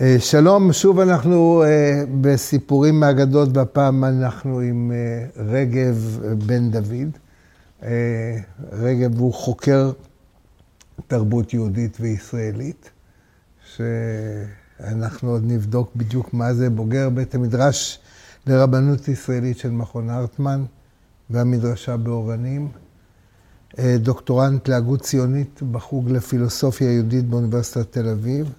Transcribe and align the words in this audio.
אה, 0.00 0.16
שלום, 0.18 0.72
שוב 0.72 1.00
אנחנו 1.00 1.62
אה, 1.62 2.02
בסיפורים 2.20 3.00
מהאגדות, 3.00 3.48
והפעם 3.56 4.04
אנחנו 4.04 4.60
עם 4.60 4.92
אה, 4.92 5.42
רגב 5.44 6.20
בן 6.46 6.70
דוד. 6.70 7.18
רגב 8.72 9.18
הוא 9.18 9.34
חוקר 9.34 9.92
תרבות 11.06 11.54
יהודית 11.54 11.96
וישראלית, 12.00 12.90
שאנחנו 13.74 15.30
עוד 15.30 15.42
נבדוק 15.46 15.90
בדיוק 15.96 16.34
מה 16.34 16.54
זה, 16.54 16.70
בוגר 16.70 17.10
בית 17.10 17.34
המדרש 17.34 17.98
לרבנות 18.46 19.08
ישראלית 19.08 19.58
של 19.58 19.70
מכון 19.70 20.10
הרטמן 20.10 20.64
והמדרשה 21.30 21.96
באורנים. 21.96 22.68
דוקטורנט 23.80 24.68
להגות 24.68 25.02
ציונית 25.02 25.62
בחוג 25.72 26.10
לפילוסופיה 26.10 26.92
יהודית 26.92 27.24
באוניברסיטת 27.24 27.92
תל 27.92 28.08
אביב. 28.08 28.52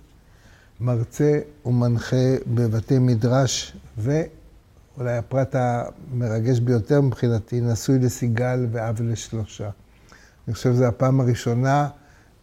מרצה 0.81 1.39
ומנחה 1.65 2.35
בבתי 2.53 2.99
מדרש, 2.99 3.77
ואולי 3.97 5.17
הפרט 5.17 5.55
המרגש 5.55 6.59
ביותר 6.59 7.01
מבחינתי, 7.01 7.61
נשוי 7.61 7.99
לסיגל 7.99 8.67
ואב 8.71 9.01
לשלושה. 9.01 9.69
אני 10.47 10.53
חושב 10.53 10.73
שזו 10.73 10.85
הפעם 10.85 11.19
הראשונה 11.19 11.87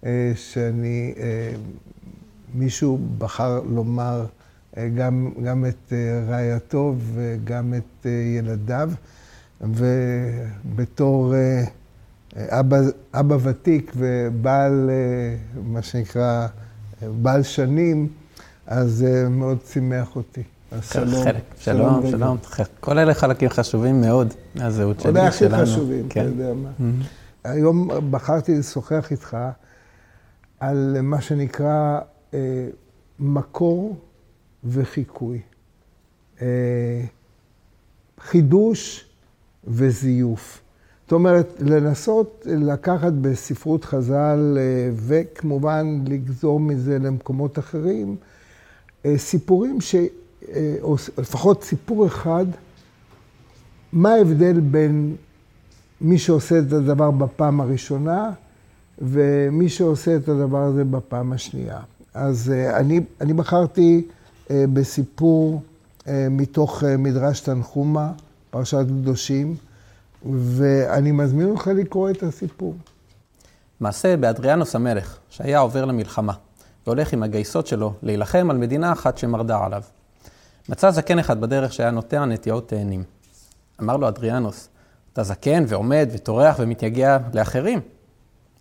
אה, 0.07 0.33
שאני, 0.35 1.15
אה, 1.19 1.53
מישהו 2.55 2.99
בחר 3.19 3.61
לומר 3.61 4.27
אה, 4.77 4.89
גם, 4.89 5.31
גם 5.45 5.65
את 5.67 5.93
רעייתו 6.29 6.95
וגם 7.15 7.75
את 7.75 8.07
ילדיו, 8.39 8.91
ובתור 9.61 11.35
אבא, 12.37 12.77
אבא 13.15 13.37
ותיק 13.43 13.93
ובעל, 13.97 14.91
מה 15.65 15.83
שנקרא, 15.83 16.47
בעל 17.23 17.43
שנים, 17.43 18.09
אז 18.67 18.91
זה 18.91 19.29
מאוד 19.29 19.59
שימח 19.67 20.17
אותי. 20.17 20.43
שלום. 20.83 21.25
שלום, 21.59 22.11
שלום. 22.11 22.37
כל 22.81 22.99
אלה 22.99 23.15
חלקים 23.15 23.49
חשובים 23.49 24.01
מאוד 24.01 24.35
מהזהות 24.55 25.01
שלי, 25.01 25.13
שלנו. 25.13 25.19
אולי 25.19 25.29
הכי 25.29 25.49
חשובים, 25.49 26.07
אתה 26.07 26.15
כן. 26.15 26.25
יודע 26.25 26.53
מה. 26.55 26.71
Mm-hmm. 26.79 27.07
היום 27.45 27.89
בחרתי 28.11 28.59
לשוחח 28.59 29.11
איתך 29.11 29.37
על 30.61 30.97
מה 31.03 31.21
שנקרא 31.21 32.01
אה, 32.35 32.67
מקור 33.19 33.97
וחיקוי. 34.65 35.41
אה, 36.43 36.47
חידוש 38.21 39.07
וזיוף. 39.65 40.63
זאת 41.03 41.13
אומרת, 41.13 41.53
לנסות 41.61 42.47
לקחת 42.51 43.13
בספרות 43.13 43.85
חז"ל, 43.85 44.59
אה, 44.59 44.91
וכמובן 44.97 46.05
לגזור 46.07 46.61
מזה 46.61 46.99
למקומות 46.99 47.59
אחרים, 47.59 48.09
אה, 48.09 48.36
סיפורים 49.17 49.81
ש... 49.81 49.95
אה, 49.95 50.77
או 50.83 50.97
לפחות 51.19 51.65
סיפור 51.65 52.07
אחד, 52.07 52.47
מה 53.93 54.15
ההבדל 54.15 54.61
בין 54.61 55.17
מי 56.01 56.19
שעושה 56.19 56.59
את 56.59 56.73
הדבר 56.73 57.11
בפעם 57.11 57.61
הראשונה 57.61 58.31
ומי 58.99 59.69
שעושה 59.69 60.17
את 60.17 60.29
הדבר 60.29 60.63
הזה 60.63 60.85
בפעם 60.85 61.33
השנייה. 61.33 61.81
אז 62.15 62.53
אה, 62.55 62.77
אני, 62.77 63.01
אני 63.21 63.33
בחרתי 63.33 64.07
בסיפור 64.51 65.63
מתוך 66.31 66.85
מדרש 66.99 67.41
תנחומה, 67.41 68.13
פרשת 68.51 68.87
קדושים, 68.87 69.57
ואני 70.33 71.13
מזמין 71.13 71.51
אותך 71.51 71.67
לקרוא 71.67 72.11
את 72.11 72.23
הסיפור. 72.23 72.75
מעשה 73.81 74.17
באדריאנוס 74.17 74.75
המלך, 74.75 75.19
שהיה 75.31 75.59
עובר 75.59 75.85
למלחמה. 75.85 76.33
והולך 76.87 77.13
עם 77.13 77.23
הגייסות 77.23 77.67
שלו 77.67 77.93
להילחם 78.03 78.51
על 78.51 78.57
מדינה 78.57 78.93
אחת 78.93 79.19
שמרדה 79.19 79.65
עליו. 79.65 79.83
מצא 80.69 80.91
זקן 80.91 81.19
אחד 81.19 81.41
בדרך 81.41 81.73
שהיה 81.73 81.91
נוטע 81.91 82.25
נטיעות 82.25 82.69
תאנים. 82.69 83.05
אמר 83.81 83.97
לו 83.97 84.09
אדריאנוס, 84.09 84.69
אתה 85.13 85.23
זקן 85.23 85.65
ועומד 85.69 86.09
וטורח 86.13 86.57
ומתייגע 86.59 87.19
לאחרים? 87.35 87.81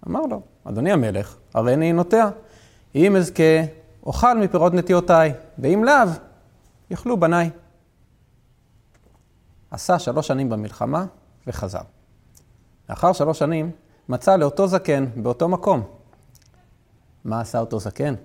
אמר 0.08 0.22
לו, 0.30 0.42
אדוני 0.64 0.92
המלך, 0.92 1.36
הרי 1.54 1.74
אני 1.74 1.94
נוטע. 1.94 2.30
אם 2.96 3.16
אזכה, 3.16 3.44
אוכל 4.06 4.38
מפירות 4.38 4.74
נטיעותיי, 4.74 5.34
ואם 5.60 5.84
לאו, 5.84 6.10
יאכלו 6.92 7.20
בניי. 7.20 7.50
עשה 9.72 10.00
שלוש 10.00 10.28
שנים 10.28 10.50
במלחמה 10.50 11.06
וחזר. 11.48 11.82
לאחר 12.90 13.14
שלוש 13.14 13.40
שנים 13.40 13.72
מצא 14.10 14.36
לאותו 14.36 14.68
זקן 14.68 15.06
באותו 15.16 15.50
מקום 15.50 15.84
מה 17.26 17.42
עשה 17.42 17.60
אותו 17.60 17.80
זקן? 17.80 18.16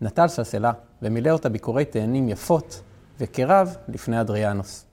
נטל 0.00 0.28
סלסלה 0.28 0.72
ומילא 1.02 1.30
אותה 1.30 1.48
ביקורי 1.48 1.84
תאנים 1.84 2.28
יפות 2.28 2.80
וקרב 3.20 3.76
לפני 3.88 4.20
אדריאנוס. 4.20 4.84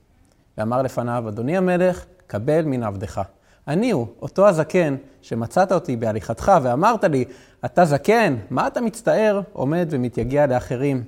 ואמר 0.57 0.81
לפניו, 0.81 1.29
אדוני 1.29 1.57
המלך, 1.57 2.05
קבל 2.27 2.65
מן 2.65 2.83
עבדך. 2.83 3.21
אני 3.67 3.91
הוא, 3.91 4.07
אותו 4.21 4.47
הזקן, 4.47 4.95
שמצאת 5.21 5.71
אותי 5.71 5.95
בהליכתך 5.95 6.51
ואמרת 6.63 7.03
לי, 7.03 7.25
אתה 7.65 7.85
זקן, 7.85 8.35
מה 8.49 8.67
אתה 8.67 8.81
מצטער, 8.81 9.41
עומד 9.53 9.87
ומתייגע 9.89 10.45
לאחרים? 10.45 11.03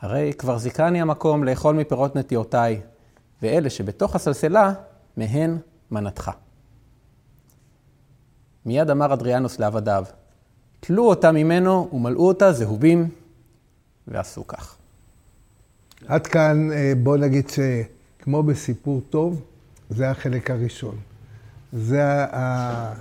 הרי 0.00 0.32
כבר 0.38 0.58
זיכני 0.58 1.00
המקום 1.00 1.44
לאכול 1.44 1.74
מפירות 1.74 2.16
נטיעותיי, 2.16 2.80
ואלה 3.42 3.70
שבתוך 3.70 4.16
הסלסלה, 4.16 4.72
מהן 5.16 5.58
מנתך. 5.90 6.30
מיד 8.66 8.90
אמר 8.90 9.12
אדריאנוס 9.14 9.58
לעבדיו, 9.58 10.04
תלו 10.80 11.08
אותה 11.08 11.32
ממנו 11.32 11.88
ומלאו 11.92 12.28
אותה 12.28 12.52
זהובים, 12.52 13.08
ועשו 14.08 14.46
כך. 14.46 14.76
עד 16.06 16.26
כאן, 16.26 16.72
אה, 16.72 16.92
בוא 17.02 17.16
נגיד 17.16 17.48
שכמו 17.48 18.42
בסיפור 18.42 19.00
טוב, 19.10 19.42
זה 19.90 20.10
החלק 20.10 20.50
הראשון. 20.50 20.96
זה 21.72 22.04
ה... 22.34 22.94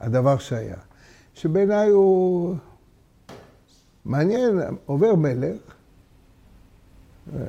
הדבר 0.00 0.38
שהיה. 0.38 0.76
שבעיניי 1.34 1.88
הוא 1.88 2.56
מעניין, 4.04 4.60
עובר 4.86 5.14
מלך, 5.14 5.60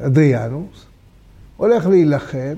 אדריאנוס, 0.01 0.85
הולך 1.57 1.85
להילחם, 1.85 2.55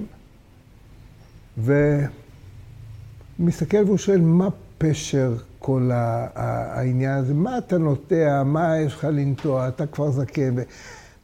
ומסתכל 3.40 3.84
והוא 3.86 3.98
שואל, 3.98 4.22
מה 4.22 4.48
פשר 4.78 5.36
כל 5.62 5.90
העניין 5.94 7.18
הזה. 7.18 7.34
מה 7.34 7.58
אתה 7.58 7.78
נוטע, 7.78 8.44
מה 8.46 8.78
יש 8.78 8.94
לך 8.94 9.04
לנטוע, 9.04 9.68
אתה 9.68 9.88
כבר 9.88 10.12
זקן. 10.12 10.56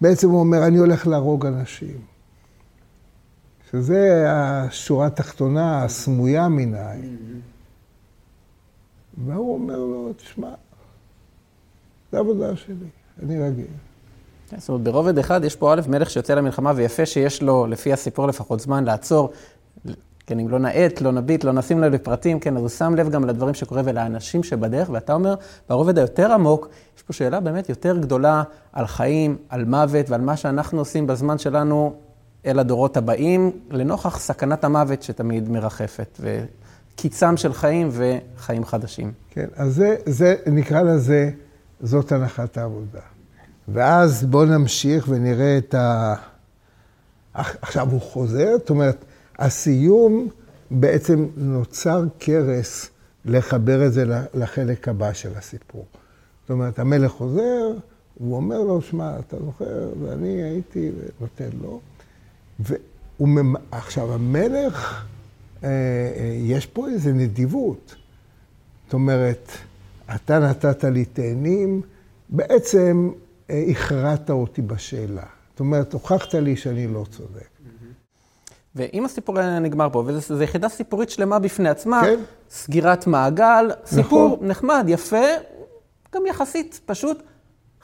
בעצם 0.02 0.30
הוא 0.30 0.40
אומר, 0.40 0.68
אני 0.68 0.78
הולך 0.78 1.08
להרוג 1.08 1.46
אנשים. 1.46 1.98
שזה 3.72 4.26
השורה 4.28 5.08
התחתונה 5.08 5.84
הסמויה 5.84 6.48
מנהי. 6.48 7.02
והוא 9.26 9.54
אומר 9.54 9.78
לו, 9.78 10.14
תשמע, 10.18 10.50
זו 12.12 12.18
עבודה 12.18 12.56
שלי, 12.56 12.76
אני 13.24 13.40
רגיל. 13.40 13.66
כן, 14.50 14.60
זאת 14.60 14.70
אומרת, 14.70 14.84
ברובד 14.84 15.18
אחד 15.18 15.44
יש 15.44 15.56
פה 15.56 15.74
א', 15.74 15.82
מלך 15.88 16.10
שיוצא 16.10 16.34
למלחמה, 16.34 16.74
ויפה 16.76 17.06
שיש 17.06 17.42
לו, 17.42 17.68
לפי 17.68 17.94
הסיפור 17.94 18.28
לפחות, 18.28 18.60
זמן 18.60 18.84
לעצור, 18.84 19.32
כן, 20.28 20.40
אם 20.40 20.50
לא 20.50 20.60
נאט, 20.60 21.02
לא 21.02 21.12
נביט, 21.12 21.44
לא 21.44 21.52
נשים 21.52 21.80
לב 21.80 21.94
לפרטים, 21.94 22.40
כן, 22.40 22.58
אז 22.58 22.62
הוא 22.62 22.70
שם 22.70 22.96
לב 22.96 23.10
גם 23.10 23.26
לדברים 23.26 23.54
שקורה 23.54 23.82
ולאנשים 23.86 24.44
שבדרך, 24.44 24.90
ואתה 24.90 25.14
אומר, 25.14 25.36
ברובד 25.70 25.98
היותר 25.98 26.32
עמוק, 26.32 26.70
יש 26.98 27.04
פה 27.04 27.14
שאלה 27.14 27.40
באמת 27.40 27.70
יותר 27.70 27.98
גדולה 27.98 28.44
על 28.74 28.88
חיים, 28.88 29.38
על 29.50 29.66
מוות 29.66 30.10
ועל 30.10 30.22
מה 30.22 30.38
שאנחנו 30.38 30.80
עושים 30.80 31.08
בזמן 31.08 31.38
שלנו 31.38 31.94
אל 32.46 32.60
הדורות 32.60 32.98
הבאים, 32.98 33.52
לנוכח 33.72 34.20
סכנת 34.20 34.64
המוות 34.64 35.04
שתמיד 35.04 35.50
מרחפת, 35.50 36.20
וקיצם 36.20 37.38
של 37.38 37.54
חיים 37.54 37.90
וחיים 37.92 38.66
חדשים. 38.66 39.12
כן, 39.30 39.48
אז 39.56 39.76
זה, 39.76 39.96
זה 40.06 40.36
נקרא 40.46 40.82
לזה, 40.82 41.30
זאת 41.82 42.12
הנחת 42.12 42.58
העבודה. 42.58 43.02
ואז 43.68 44.24
בואו 44.24 44.46
נמשיך 44.46 45.08
ונראה 45.10 45.58
את 45.58 45.76
ה... 45.76 46.16
עכשיו 47.34 47.92
הוא 47.92 48.02
חוזר, 48.02 48.52
זאת 48.58 48.70
אומרת, 48.70 49.06
הסיום 49.38 50.30
בעצם 50.72 51.28
נוצר 51.38 52.04
קרס 52.18 52.90
לחבר 53.26 53.86
את 53.86 53.94
זה 53.94 54.06
לחלק 54.34 54.88
הבא 54.88 55.14
של 55.14 55.36
הסיפור. 55.36 55.86
זאת 56.42 56.50
אומרת, 56.50 56.80
המלך 56.80 57.12
חוזר, 57.12 57.72
הוא 58.18 58.36
אומר 58.36 58.60
לו, 58.60 58.82
שמע, 58.82 59.20
אתה 59.20 59.38
זוכר, 59.46 59.90
ואני 60.02 60.44
הייתי, 60.44 60.92
ונותן 61.20 61.58
לו. 61.62 61.80
והוא, 62.60 63.30
עכשיו, 63.72 64.14
המלך, 64.14 65.06
אה, 65.64 65.70
אה, 65.70 66.38
יש 66.42 66.66
פה 66.66 66.90
איזו 66.90 67.10
נדיבות. 67.10 67.96
זאת 68.86 68.94
אומרת, 68.94 69.52
אתה 70.16 70.40
נתת 70.40 70.84
לי 70.84 71.06
תאנים, 71.06 71.82
בעצם 72.30 73.12
אה, 73.50 73.64
הכרעת 73.70 74.30
אותי 74.30 74.62
בשאלה. 74.62 75.26
זאת 75.52 75.60
אומרת, 75.60 75.94
הוכחת 75.94 76.34
לי 76.34 76.56
שאני 76.56 76.88
לא 76.88 77.06
צודק. 77.12 77.57
ואם 78.78 79.06
הסיפור 79.06 79.40
היה 79.40 79.60
נגמר 79.60 79.90
פה, 79.92 80.04
וזו 80.06 80.44
יחידה 80.44 80.70
סיפורית 80.70 81.10
שלמה 81.10 81.40
בפני 81.40 81.70
עצמה, 81.70 82.02
כן. 82.06 82.20
סגירת 82.50 83.08
מעגל, 83.08 83.72
סיפור 83.86 84.36
נכון. 84.36 84.48
נחמד, 84.48 84.86
יפה, 84.88 85.26
גם 86.16 86.26
יחסית 86.26 86.80
פשוט, 86.86 87.24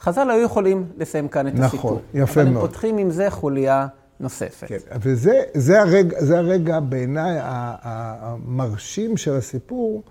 חז"ל 0.00 0.30
היו 0.30 0.44
יכולים 0.44 0.88
לסיים 0.96 1.28
כאן 1.28 1.48
את 1.48 1.52
נכון, 1.54 1.66
הסיפור. 1.66 2.00
יפה 2.14 2.40
אבל 2.40 2.50
מאוד. 2.50 2.64
הם 2.64 2.68
פותחים 2.68 2.98
עם 2.98 3.10
זה 3.10 3.30
חוליה 3.30 3.86
נוספת. 4.20 4.68
כן, 4.68 4.78
וזה 5.02 5.42
זה 5.54 5.80
הרגע, 5.80 6.24
זה 6.24 6.38
הרגע 6.38 6.80
בעיניי 6.80 7.38
המרשים 7.42 9.16
של 9.16 9.34
הסיפור, 9.34 10.02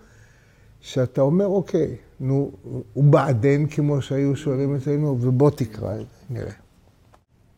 שאתה 0.81 1.21
אומר, 1.21 1.45
אוקיי, 1.47 1.95
נו, 2.19 2.51
הוא 2.93 3.03
בעדן, 3.03 3.65
כמו 3.65 4.01
שהיו 4.01 4.35
שואלים 4.35 4.75
אצלנו, 4.75 5.17
ובוא 5.21 5.49
תקרא 5.49 5.93
נראה. 6.29 6.51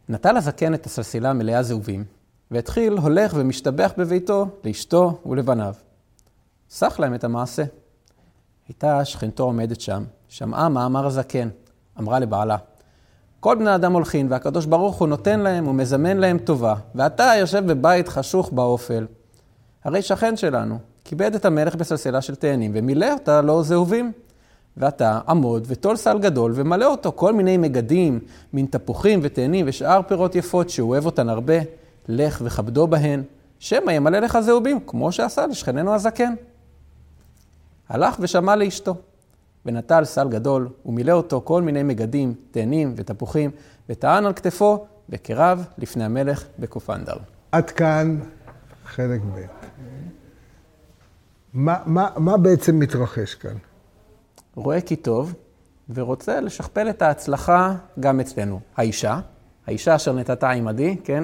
נטל 0.10 0.38
הזקן 0.38 0.74
את 0.74 0.86
הסלסילה 0.86 1.33
מלאה 1.33 1.63
זהובים, 1.63 2.04
והתחיל 2.51 2.94
הולך 2.94 3.33
ומשתבח 3.36 3.94
בביתו 3.97 4.47
לאשתו 4.63 5.19
ולבניו. 5.25 5.74
סח 6.69 7.00
להם 7.00 7.13
את 7.13 7.24
המעשה. 7.24 7.63
הייתה 8.68 9.06
שכנתו 9.06 9.44
עומדת 9.44 9.81
שם, 9.81 10.03
שמעה 10.27 10.69
מה 10.69 10.86
אמר 10.86 11.06
הזקן, 11.06 11.50
אמרה 12.00 12.19
לבעלה, 12.19 12.57
כל 13.39 13.56
בני 13.56 13.75
אדם 13.75 13.94
הולכים, 13.94 14.31
והקדוש 14.31 14.65
ברוך 14.65 14.95
הוא 14.95 15.07
נותן 15.07 15.39
להם 15.39 15.68
ומזמן 15.68 16.18
להם 16.18 16.38
טובה, 16.38 16.75
ואתה 16.95 17.31
יושב 17.39 17.71
בבית 17.71 18.07
חשוך 18.07 18.51
באופל. 18.51 19.06
הרי 19.83 20.01
שכן 20.01 20.38
שלנו, 20.38 20.77
כיבד 21.03 21.36
את 21.36 21.45
המלך 21.45 21.75
בסלסלה 21.75 22.21
של 22.21 22.36
תאנים, 22.36 22.71
ומילא 22.74 23.13
אותה 23.13 23.42
לו 23.42 23.63
זהובים. 23.63 24.12
ואתה 24.77 25.19
עמוד 25.27 25.63
וטול 25.68 25.95
סל 25.95 26.19
גדול 26.19 26.51
ומלא 26.56 26.86
אותו 26.86 27.12
כל 27.15 27.33
מיני 27.33 27.57
מגדים, 27.57 28.19
מין 28.53 28.65
תפוחים 28.65 29.19
ותאנים 29.24 29.65
ושאר 29.69 30.01
פירות 30.07 30.36
יפות 30.36 30.69
שהוא 30.69 30.89
אוהב 30.89 31.06
אותן 31.06 31.30
הרבה, 31.30 31.53
לך 32.07 32.42
וכבדו 32.46 32.88
בהן, 32.88 33.24
שמא 33.60 33.92
ימלא 33.92 34.19
לך 34.19 34.40
זהובים, 34.40 34.80
כמו 34.88 35.12
שעשה 35.12 35.48
לשכננו 35.48 35.94
הזקן. 35.94 36.34
הלך 37.90 38.16
ושמע 38.19 38.56
לאשתו, 38.56 38.96
ונטל 39.66 40.06
סל 40.06 40.30
גדול, 40.30 40.69
ומילא 40.86 41.12
אותו 41.12 41.42
כל 41.44 41.62
מיני 41.62 41.84
מגדים, 41.84 42.34
תאנים 42.52 42.94
ותפוחים, 42.96 43.52
וטען 43.90 44.25
על 44.25 44.34
כתפו 44.34 44.86
בקרב 45.10 45.66
לפני 45.78 46.04
המלך 46.04 46.46
בקופנדר. 46.60 47.16
עד 47.52 47.69
כאן 47.69 48.19
חלק 48.86 49.22
ב'. 49.22 49.42
מה, 51.54 51.78
מה, 51.86 52.10
מה 52.18 52.38
בעצם 52.38 52.80
מתרחש 52.80 53.36
כאן? 53.36 53.56
רואה 54.56 54.81
כי 54.81 54.96
טוב, 54.96 55.34
ורוצה 55.94 56.42
לשכפל 56.42 56.90
את 56.90 57.02
ההצלחה 57.02 57.75
גם 58.00 58.19
אצלנו. 58.19 58.60
האישה, 58.78 59.19
האישה 59.68 59.96
אשר 59.96 60.13
נתתה 60.13 60.50
עמדי, 60.50 60.98
כן? 61.04 61.24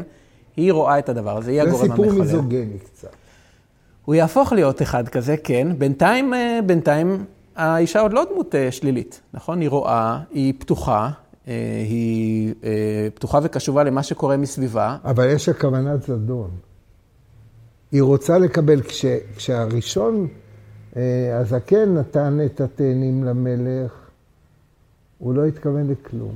היא 0.58 0.72
רואה 0.74 1.00
את 1.00 1.10
הדבר 1.10 1.38
הזה, 1.38 1.52
היא 1.52 1.64
זה 1.64 1.70
הגורם 1.70 1.88
סיפור 1.88 2.06
המחולל. 2.06 2.22
מיזוגני 2.22 2.80
קצת. 2.80 3.10
הוא 4.06 4.16
יהפוך 4.16 4.54
להיות 4.54 4.82
אחד 4.82 5.10
כזה, 5.10 5.36
כן. 5.38 5.68
בינתיים, 5.78 6.34
אה, 6.34 6.60
בינתיים 6.66 7.26
האישה 7.56 8.00
עוד 8.00 8.14
לא 8.14 8.26
דמות 8.32 8.56
אה, 8.56 8.72
שלילית, 8.72 9.22
נכון? 9.34 9.62
היא 9.62 9.70
רואה, 9.70 10.20
היא 10.32 10.54
פתוחה, 10.58 11.10
אה, 11.48 11.54
היא 11.90 12.54
פתוחה 13.14 13.40
וקשובה 13.44 13.84
למה 13.84 14.04
שקורה 14.04 14.38
מסביבה. 14.38 14.98
אבל 15.06 15.30
יש 15.30 15.48
לה 15.48 15.54
כוונת 15.54 16.04
זדון. 16.04 16.50
היא 17.92 18.02
רוצה 18.02 18.38
לקבל, 18.38 18.82
כש, 18.82 19.06
כשהראשון, 19.36 20.28
הזקן 21.34 21.98
נתן 21.98 22.40
את 22.46 22.62
התאנים 22.62 23.24
למלך, 23.24 23.92
הוא 25.18 25.34
לא 25.34 25.46
התכוון 25.46 25.88
לכלום. 25.92 26.36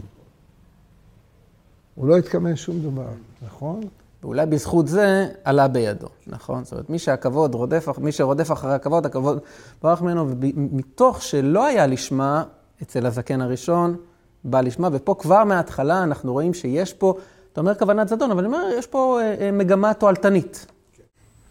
הוא 1.96 2.08
לא 2.08 2.18
התכוון 2.18 2.52
לשום 2.52 2.80
דבר, 2.80 3.10
נכון? 3.46 3.82
ואולי 4.26 4.46
בזכות 4.46 4.88
זה 4.88 5.28
עלה 5.44 5.68
בידו, 5.68 6.08
נכון? 6.28 6.64
זאת 6.64 6.74
אומרת, 6.74 6.90
מי 6.90 7.00
שהכבוד 7.00 7.56
רודף, 7.56 7.88
מי 7.98 8.12
שרודף 8.12 8.52
אחרי 8.52 8.74
הכבוד, 8.74 9.06
הכבוד 9.06 9.40
ברח 9.84 10.02
ממנו, 10.02 10.28
ומתוך 10.30 11.22
שלא 11.22 11.66
היה 11.66 11.88
לשמה 11.88 12.44
אצל 12.84 13.06
הזקן 13.06 13.42
הראשון, 13.42 13.96
בא 14.44 14.62
לשמה, 14.62 14.90
ופה 14.92 15.16
כבר 15.20 15.44
מההתחלה 15.44 16.04
אנחנו 16.04 16.34
רואים 16.34 16.54
שיש 16.54 16.94
פה, 16.94 17.14
אתה 17.54 17.62
אומר 17.62 17.76
כוונת 17.76 18.08
זדון, 18.08 18.32
אבל 18.32 18.46
אני 18.46 18.48
אומר, 18.56 18.70
יש 18.78 18.88
פה 18.88 19.20
אה, 19.22 19.36
אה, 19.40 19.52
מגמה 19.52 19.94
תועלתנית. 19.94 20.66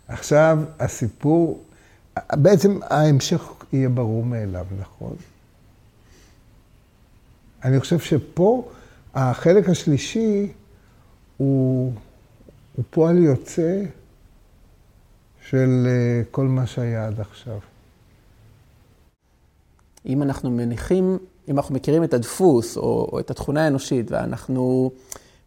עכשיו, 0.08 0.58
הסיפור, 0.80 1.62
בעצם 2.32 2.78
ההמשך 2.82 3.42
יהיה 3.72 3.88
ברור 3.88 4.24
מאליו, 4.24 4.66
נכון? 4.80 5.16
אני 7.64 7.80
חושב 7.80 7.98
שפה 7.98 8.68
החלק 9.14 9.68
השלישי 9.68 10.52
הוא, 11.36 11.92
הוא 12.76 12.84
פועל 12.90 13.18
יוצא 13.18 13.82
של 15.48 15.86
אה, 15.86 16.22
כל 16.30 16.46
מה 16.46 16.66
שהיה 16.66 17.06
עד 17.06 17.20
עכשיו. 17.20 17.58
אם 20.06 20.22
אנחנו 20.22 20.50
מניחים, 20.50 21.18
אם 21.48 21.56
אנחנו 21.56 21.74
מכירים 21.74 22.04
את 22.04 22.14
הדפוס 22.14 22.76
או, 22.76 23.08
או 23.12 23.20
את 23.20 23.30
התכונה 23.30 23.64
האנושית, 23.64 24.10
ואנחנו 24.10 24.90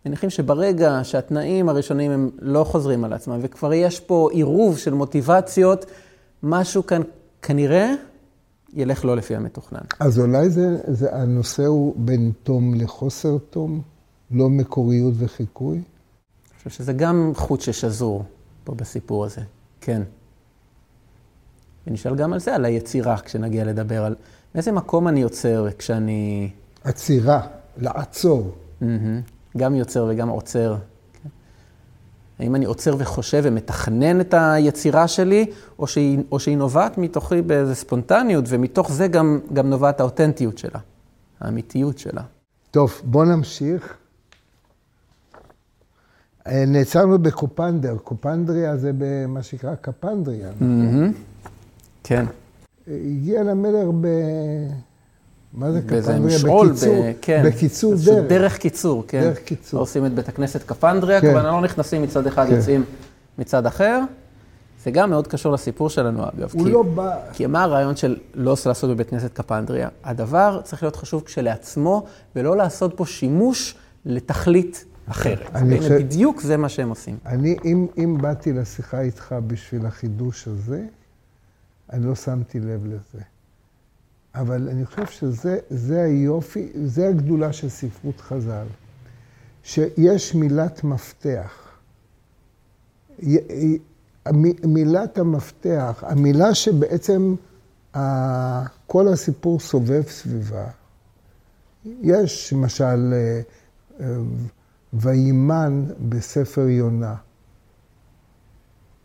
מניחים 0.05 0.29
שברגע 0.29 0.99
שהתנאים 1.03 1.69
הראשונים 1.69 2.11
הם 2.11 2.29
לא 2.39 2.63
חוזרים 2.63 3.03
על 3.03 3.13
עצמם, 3.13 3.39
וכבר 3.41 3.73
יש 3.73 3.99
פה 3.99 4.29
עירוב 4.31 4.77
של 4.77 4.93
מוטיבציות, 4.93 5.85
משהו 6.43 6.85
כאן 6.85 7.01
כנראה 7.41 7.93
ילך 8.73 9.05
לא 9.05 9.15
לפי 9.15 9.35
המתוכנן. 9.35 9.81
אז 9.99 10.19
אולי 10.19 10.49
זה, 10.49 10.77
זה, 10.87 11.15
הנושא 11.15 11.65
הוא 11.65 11.93
בין 11.97 12.31
תום 12.43 12.73
לחוסר 12.73 13.37
תום, 13.49 13.81
לא 14.31 14.49
מקוריות 14.49 15.13
וחיקוי? 15.17 15.81
חושב 16.57 16.69
שזה 16.69 16.93
גם 16.93 17.31
חוט 17.35 17.61
ששזור 17.61 18.23
פה 18.63 18.75
בסיפור 18.75 19.25
הזה, 19.25 19.41
כן. 19.81 20.01
ונשאל 21.87 22.15
גם 22.15 22.33
על 22.33 22.39
זה, 22.39 22.55
על 22.55 22.65
היצירה, 22.65 23.17
כשנגיע 23.17 23.65
לדבר 23.65 24.03
על 24.03 24.15
מאיזה 24.55 24.71
מקום 24.71 25.07
אני 25.07 25.19
יוצר 25.19 25.67
כשאני 25.77 26.49
עצירה, 26.83 27.41
לעצור. 27.77 28.55
מהמם. 28.81 29.21
גם 29.57 29.75
יוצר 29.75 30.07
וגם 30.09 30.29
עוצר. 30.29 30.75
כן? 31.23 31.29
האם 32.39 32.55
אני 32.55 32.65
עוצר 32.65 32.95
וחושב 32.97 33.41
ומתכנן 33.43 34.21
את 34.21 34.33
היצירה 34.37 35.07
שלי, 35.07 35.45
או 35.79 35.87
שהיא, 35.87 36.19
או 36.31 36.39
שהיא 36.39 36.57
נובעת 36.57 36.97
מתוכי 36.97 37.41
באיזו 37.41 37.75
ספונטניות, 37.75 38.45
ומתוך 38.47 38.91
זה 38.91 39.07
גם, 39.07 39.39
גם 39.53 39.69
נובעת 39.69 39.99
האותנטיות 39.99 40.57
שלה, 40.57 40.79
האמיתיות 41.39 41.97
שלה. 41.97 42.21
טוב, 42.71 43.01
בוא 43.03 43.25
נמשיך. 43.25 43.97
נעצרנו 46.67 47.19
בקופנדר, 47.19 47.97
קופנדריה 48.03 48.77
זה 48.77 48.91
במה 48.97 49.43
שנקרא 49.43 49.75
קפנדריה. 49.81 50.49
כן, 52.03 52.25
הגיע 52.87 53.43
למלך 53.43 53.87
ב... 54.01 54.07
מה 55.53 55.71
זה 55.71 55.81
קפנדריה? 55.81 56.19
משעול, 56.19 56.67
בקיצור, 56.69 57.03
ב- 57.03 57.11
כן. 57.21 57.43
בקיצור 57.45 57.93
דרך. 58.05 58.25
דרך 58.29 58.57
קיצור, 58.57 59.03
כן. 59.07 59.21
דרך 59.21 59.39
קיצור. 59.39 59.79
עושים 59.79 60.05
את 60.05 60.13
בית 60.13 60.29
הכנסת 60.29 60.63
קפנדריה, 60.63 61.21
כן. 61.21 61.27
כלומר 61.33 61.51
לא 61.51 61.61
נכנסים 61.61 62.01
מצד 62.01 62.27
אחד, 62.27 62.47
כן. 62.47 62.55
יוצאים 62.55 62.83
מצד 63.39 63.65
אחר. 63.65 63.99
זה 64.83 64.91
גם 64.91 65.09
מאוד 65.09 65.27
קשור 65.27 65.53
לסיפור 65.53 65.89
שלנו, 65.89 66.23
אגב. 66.23 66.49
הוא 66.53 66.63
כי- 66.65 66.71
לא 66.71 66.83
בא... 66.83 67.15
כי 67.33 67.45
מה 67.45 67.63
הרעיון 67.63 67.95
של 67.95 68.17
לא 68.33 68.55
לעשות 68.65 68.89
בבית 68.89 69.09
כנסת 69.09 69.33
קפנדריה? 69.33 69.89
הדבר 70.03 70.61
צריך 70.63 70.83
להיות 70.83 70.95
חשוב 70.95 71.23
כשלעצמו, 71.25 72.03
ולא 72.35 72.57
לעשות 72.57 72.93
פה 72.95 73.05
שימוש 73.05 73.75
לתכלית 74.05 74.85
אחרת. 75.09 75.55
אני 75.55 75.69
והנה, 75.69 75.81
חושב- 75.81 75.95
בדיוק 76.01 76.41
זה 76.41 76.57
מה 76.57 76.69
שהם 76.69 76.89
עושים. 76.89 77.17
אני, 77.25 77.55
אם, 77.65 77.87
אם 77.97 78.17
באתי 78.21 78.53
לשיחה 78.53 79.01
איתך 79.01 79.35
בשביל 79.47 79.85
החידוש 79.85 80.47
הזה, 80.47 80.85
אני 81.93 82.05
לא 82.05 82.15
שמתי 82.15 82.59
לב 82.59 82.85
לזה. 82.85 83.23
אבל 84.35 84.69
אני 84.69 84.85
חושב 84.85 85.05
שזה 85.05 85.57
זה 85.69 86.01
היופי, 86.01 86.69
זה 86.85 87.07
הגדולה 87.07 87.53
של 87.53 87.69
ספרות 87.69 88.21
חז"ל. 88.21 88.65
שיש 89.63 90.35
מילת 90.35 90.83
מפתח. 90.83 91.51
מילת 94.63 95.17
המפתח, 95.17 96.03
המילה 96.07 96.55
שבעצם 96.55 97.35
כל 98.87 99.07
הסיפור 99.07 99.59
סובב 99.59 100.01
סביבה. 100.09 100.65
יש 102.01 102.53
למשל 102.53 103.13
אה, 103.13 103.41
אה, 103.99 104.15
וימן 104.93 105.85
בספר 106.09 106.67
יונה. 106.67 107.15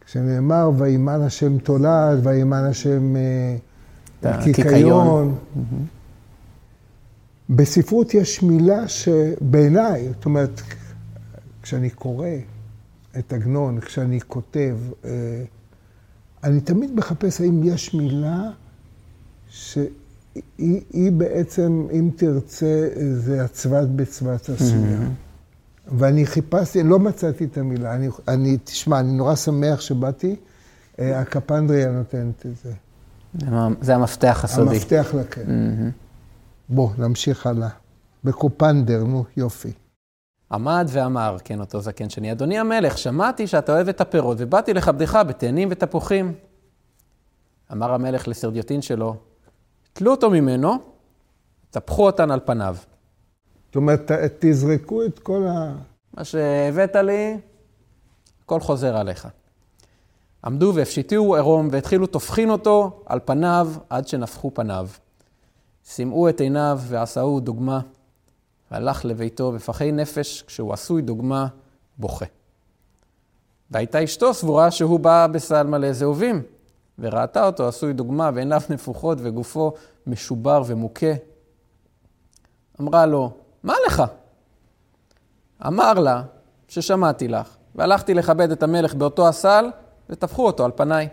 כשנאמר 0.00 0.70
וימן 0.78 1.20
השם 1.20 1.58
תולד, 1.58 2.26
וימן 2.26 2.64
השם 2.64 3.16
אה, 3.16 3.56
הקיקיון. 4.22 4.54
קיקיון. 4.54 5.38
בספרות 7.50 8.14
יש 8.14 8.42
מילה 8.42 8.88
שבעיניי, 8.88 10.08
זאת 10.08 10.24
אומרת, 10.24 10.60
כשאני 11.62 11.90
קורא 11.90 12.28
את 13.18 13.32
עגנון, 13.32 13.80
כשאני 13.80 14.20
כותב, 14.20 14.76
אה, 15.04 15.10
אני 16.44 16.60
תמיד 16.60 16.94
מחפש 16.94 17.40
האם 17.40 17.60
יש 17.64 17.94
מילה 17.94 18.50
שהיא 19.48 19.88
היא 20.92 21.12
בעצם, 21.12 21.86
אם 21.92 22.10
תרצה, 22.16 22.88
זה 23.14 23.44
הצבת 23.44 23.88
בצבת 23.88 24.48
עשויה. 24.48 24.98
ואני 25.92 26.26
חיפשתי, 26.26 26.82
לא 26.82 26.98
מצאתי 26.98 27.44
את 27.44 27.58
המילה. 27.58 27.94
אני, 27.94 28.08
אני, 28.28 28.58
תשמע, 28.64 29.00
אני 29.00 29.12
נורא 29.12 29.34
שמח 29.34 29.80
שבאתי, 29.80 30.36
אה, 30.98 31.20
הקפנדריה 31.20 31.90
נותנת 31.90 32.46
את 32.46 32.56
זה. 32.56 32.72
זה 33.80 33.94
המפתח 33.94 34.40
הסודי. 34.44 34.70
המפתח 34.70 35.14
לקן. 35.14 35.42
מהמם. 35.46 35.90
בוא, 36.68 36.90
נמשיך 36.98 37.46
הלאה. 37.46 37.68
בקופנדר, 38.24 39.04
נו, 39.04 39.24
יופי. 39.36 39.72
עמד 40.52 40.88
ואמר, 40.92 41.36
כן, 41.44 41.60
אותו 41.60 41.80
זקן 41.80 42.08
שני, 42.08 42.32
אדוני 42.32 42.58
המלך, 42.58 42.98
שמעתי 42.98 43.46
שאתה 43.46 43.72
אוהב 43.72 43.88
את 43.88 44.00
הפירות, 44.00 44.36
ובאתי 44.40 44.74
לכבדך 44.74 45.18
בתאנים 45.28 45.68
ותפוחים. 45.70 46.34
אמר 47.72 47.92
המלך 47.92 48.28
לסרדיוטין 48.28 48.82
שלו, 48.82 49.16
תלו 49.92 50.10
אותו 50.10 50.30
ממנו, 50.30 50.78
טפחו 51.70 52.06
אותן 52.06 52.30
על 52.30 52.40
פניו. 52.44 52.76
זאת 53.72 53.76
אומרת, 53.76 54.10
תזרקו 54.38 55.04
את 55.04 55.18
כל 55.18 55.46
ה... 55.46 55.74
מה 56.14 56.24
שהבאת 56.24 56.96
לי, 56.96 57.38
הכל 58.44 58.60
חוזר 58.60 58.96
עליך. 58.96 59.28
עמדו 60.44 60.72
והפשיטו 60.74 61.34
עירום 61.34 61.68
והתחילו 61.72 62.06
טופחין 62.06 62.50
אותו 62.50 63.02
על 63.06 63.20
פניו 63.24 63.68
עד 63.90 64.08
שנפחו 64.08 64.50
פניו. 64.54 64.88
שימאו 65.84 66.28
את 66.28 66.40
עיניו 66.40 66.80
ועשאו 66.82 67.40
דוגמה, 67.40 67.80
והלך 68.70 69.04
לביתו 69.04 69.52
בפחי 69.52 69.92
נפש, 69.92 70.42
כשהוא 70.42 70.72
עשוי 70.72 71.02
דוגמה, 71.02 71.46
בוכה. 71.98 72.26
והייתה 73.70 74.04
אשתו 74.04 74.34
סבורה 74.34 74.70
שהוא 74.70 75.00
בא 75.00 75.26
בסל 75.26 75.66
מלא 75.66 75.92
זהובים, 75.92 76.42
וראתה 76.98 77.46
אותו 77.46 77.68
עשוי 77.68 77.92
דוגמה 77.92 78.30
ועיניו 78.34 78.60
נפוחות 78.70 79.18
וגופו 79.20 79.72
משובר 80.06 80.62
ומוכה. 80.66 81.12
אמרה 82.80 83.06
לו, 83.06 83.41
מה 83.62 83.74
לך? 83.86 84.02
אמר 85.66 85.92
לה, 85.92 86.22
ששמעתי 86.68 87.28
לך, 87.28 87.56
והלכתי 87.74 88.14
לכבד 88.14 88.50
את 88.50 88.62
המלך 88.62 88.94
באותו 88.94 89.28
הסל, 89.28 89.64
וטפחו 90.10 90.46
אותו 90.46 90.64
על 90.64 90.70
פניי. 90.76 91.08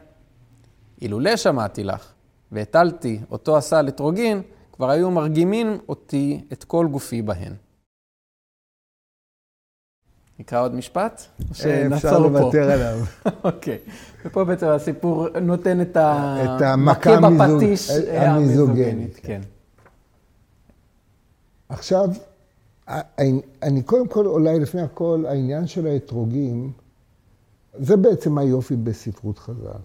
אילולא 1.02 1.38
שמעתי 1.38 1.84
לך, 1.84 2.12
והטלתי 2.52 3.20
אותו 3.32 3.58
הסל 3.58 3.88
אתרוגין, 3.88 4.42
כבר 4.72 4.90
היו 4.90 5.12
מרגימין 5.12 5.80
אותי 5.90 6.42
את 6.54 6.64
כל 6.64 6.88
גופי 6.92 7.22
בהן. 7.22 7.54
נקרא 10.40 10.62
עוד 10.62 10.76
משפט? 10.76 11.22
או 11.40 11.96
אפשר 11.96 12.20
לוותר 12.20 12.72
עליו. 12.72 13.00
אוקיי. 13.44 13.78
ופה 14.26 14.44
בעצם 14.44 14.68
הסיפור 14.68 15.28
נותן 15.42 15.82
את 15.82 15.98
המכה 16.62 17.12
בפטיש 17.22 17.90
המיזוגנית. 17.90 19.20
כן. 19.24 19.42
עכשיו, 21.70 22.10
אני 23.64 23.82
קודם 23.86 24.08
כל, 24.08 24.26
אולי 24.26 24.60
לפני 24.60 24.82
הכל, 24.82 25.24
העניין 25.28 25.68
של 25.68 25.88
האתרוגים, 25.88 26.72
זה 27.74 27.98
בעצם 27.98 28.38
היופי 28.38 28.76
בספרות 28.76 29.40
חז"ל, 29.40 29.80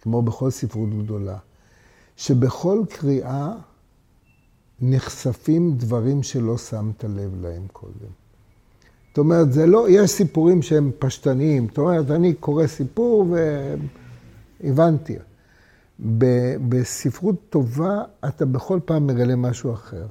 כמו 0.00 0.22
בכל 0.22 0.50
ספרות 0.50 0.90
גדולה, 1.04 1.38
שבכל 2.16 2.82
קריאה 2.88 3.52
נחשפים 4.80 5.76
דברים 5.76 6.22
שלא 6.22 6.58
שמת 6.58 7.04
לב 7.04 7.44
להם 7.44 7.66
קודם. 7.72 8.10
זאת 9.08 9.18
אומרת, 9.18 9.52
זה 9.52 9.66
לא, 9.66 9.86
יש 9.90 10.10
סיפורים 10.10 10.62
שהם 10.62 10.90
פשטניים. 10.98 11.66
זאת 11.68 11.78
אומרת, 11.78 12.10
אני 12.10 12.34
קורא 12.34 12.66
סיפור 12.66 13.34
והבנתי. 14.60 15.16
בספרות 16.68 17.36
טובה 17.50 18.02
אתה 18.28 18.46
בכל 18.46 18.80
פעם 18.84 19.06
מגלה 19.06 19.36
משהו 19.36 19.72
אחר. 19.72 20.06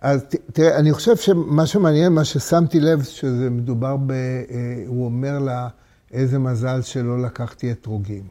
אז 0.00 0.24
תראה, 0.52 0.78
אני 0.78 0.92
חושב 0.92 1.16
שמה 1.16 1.66
שמעניין, 1.66 2.12
מה 2.12 2.24
ששמתי 2.24 2.80
לב, 2.80 3.02
שזה 3.02 3.50
מדובר 3.50 3.96
ב... 3.96 4.12
אה, 4.12 4.46
הוא 4.86 5.04
אומר 5.04 5.38
לה, 5.38 5.68
איזה 6.12 6.38
מזל 6.38 6.82
שלא 6.82 7.22
לקחתי 7.22 7.72
אתרוגים. 7.72 8.22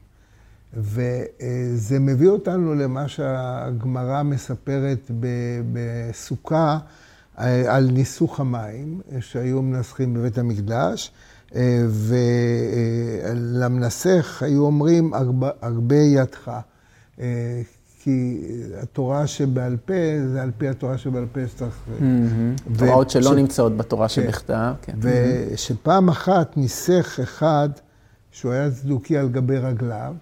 וזה 0.74 2.00
מביא 2.00 2.30
אותנו 2.30 2.76
למה 2.76 3.08
שהגמרא 3.08 4.24
מספרת 4.24 5.12
בסוכה 5.74 6.78
אה, 7.40 7.76
על 7.76 7.90
ניסוך 7.92 8.40
המים, 8.40 9.02
שהיו 9.20 9.62
מנסחים 9.62 10.14
בבית 10.14 10.38
המקדש, 10.38 11.12
אה, 11.56 11.86
ולמנסח 13.34 14.44
היו 14.46 14.62
אומרים, 14.66 15.12
הרבה 15.62 15.96
ידך. 15.96 16.52
כי 18.06 18.42
התורה 18.82 19.28
שבעל 19.28 19.78
פה 19.86 19.94
זה 20.32 20.42
על 20.42 20.52
פי 20.58 20.68
התורה 20.68 20.98
שבעל 20.98 21.26
פה 21.32 21.40
שצריך... 21.48 21.90
תוראות 22.78 23.10
שלא 23.10 23.36
נמצאות 23.36 23.78
בתורה 23.78 24.08
כן. 24.08 24.14
שבכתב. 24.14 24.74
כן. 24.82 24.94
ושפעם 25.00 26.10
אחת 26.10 26.58
ניסח 26.58 27.20
אחד, 27.24 27.70
שהוא 28.32 28.52
היה 28.52 28.72
צדוקי 28.72 29.18
על 29.18 29.30
גבי 29.30 29.58
רגליו, 29.58 30.14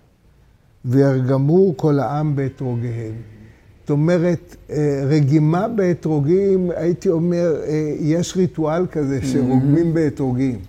וירגמו 0.86 1.74
כל 1.78 2.00
העם 2.00 2.36
באתרוגיהם. 2.36 3.16
זאת 3.82 3.90
אומרת, 3.90 4.56
אה, 4.70 5.04
רגימה 5.06 5.68
באתרוגים, 5.68 6.72
הייתי 6.76 7.10
אומר, 7.10 7.56
אה, 7.68 7.94
יש 8.00 8.38
ריטואל 8.38 8.86
כזה 8.92 9.20
שרוגמים 9.24 9.94
באתרוגים. 9.94 10.60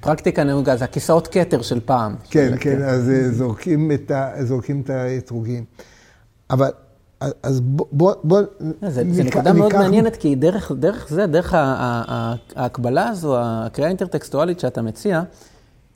פרקטיקה 0.00 0.44
נהוגה, 0.44 0.76
זה 0.76 0.84
הכיסאות 0.84 1.28
כתר 1.28 1.62
של 1.62 1.80
פעם. 1.80 2.14
כן, 2.30 2.52
כן, 2.60 2.82
אז 2.82 3.10
אה, 3.10 3.30
זורקים 4.44 4.80
את 4.84 4.90
האתרוגים. 4.90 5.64
אבל, 6.50 6.70
אז 7.42 7.60
בוא... 7.60 7.86
בוא, 7.92 8.12
בוא 8.24 8.40
זה, 8.88 9.04
נק, 9.04 9.14
זה 9.14 9.24
נקודה 9.24 9.52
מאוד 9.52 9.72
ניקח... 9.72 9.78
מעניינת, 9.78 10.16
כי 10.16 10.34
דרך, 10.34 10.72
דרך 10.72 11.08
זה, 11.08 11.26
דרך 11.26 11.54
ההקבלה 12.56 13.08
הזו, 13.08 13.36
הקריאה 13.38 13.88
האינטרטקסטואלית 13.88 14.60
שאתה 14.60 14.82
מציע, 14.82 15.22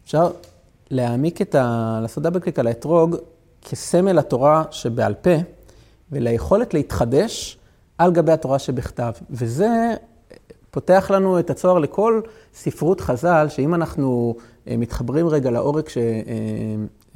אפשר 0.05 0.31
להעמיק 0.91 1.43
את 1.43 1.55
ה... 1.55 1.99
לעשות 2.03 2.23
דאבל 2.23 2.41
קליק 2.41 2.59
על 2.59 2.67
האתרוג 2.67 3.17
כסמל 3.63 4.19
התורה 4.19 4.65
שבעל 4.71 5.15
פה, 5.15 5.37
וליכולת 6.13 6.75
להתחדש 6.75 7.59
על 7.99 8.13
גבי 8.13 8.33
התורה 8.33 8.59
שבכתב. 8.59 9.13
וזה 9.31 9.95
פותח 10.71 11.11
לנו 11.11 11.39
את 11.39 11.51
הצוהר 11.51 11.79
לכל 11.79 12.21
ספרות 12.55 13.01
חז"ל, 13.01 13.47
שאם 13.49 13.75
אנחנו 13.75 14.35
אה, 14.69 14.77
מתחברים 14.77 15.29
רגע 15.29 15.51
לעורק 15.51 15.89
ש... 15.89 15.99
אה, 15.99 16.03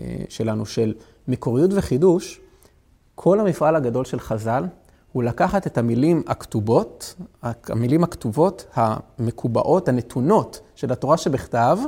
אה, 0.00 0.16
שלנו 0.28 0.66
של 0.66 0.95
מקוריות 1.28 1.71
וחידוש, 1.75 2.40
כל 3.20 3.40
המפעל 3.40 3.76
הגדול 3.76 4.04
של 4.04 4.20
חז"ל 4.20 4.64
הוא 5.12 5.22
לקחת 5.22 5.66
את 5.66 5.78
המילים 5.78 6.22
הכתובות, 6.26 7.14
המילים 7.42 8.04
הכתובות, 8.04 8.66
המקובעות, 8.75 9.88
הנתונות 9.88 10.60
של 10.75 10.92
התורה 10.92 11.16
שבכתב, 11.16 11.78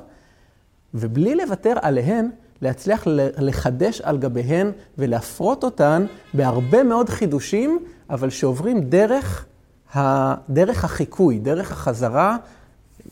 ובלי 0.95 1.35
לוותר 1.35 1.75
עליהן, 1.83 2.31
להצליח 2.63 3.03
לחדש 3.39 4.01
על 4.01 4.19
גביהן 4.19 4.71
ולהפרות 4.99 5.65
אותן 5.65 6.07
בהרבה 6.35 6.83
מאוד 6.83 7.09
חידושים, 7.09 7.85
אבל 8.11 8.31
שעוברים 8.31 8.81
דרך, 8.81 9.47
ה... 9.97 10.35
דרך 10.53 10.85
החיקוי, 10.85 11.39
דרך 11.39 11.73
החזרה 11.73 12.37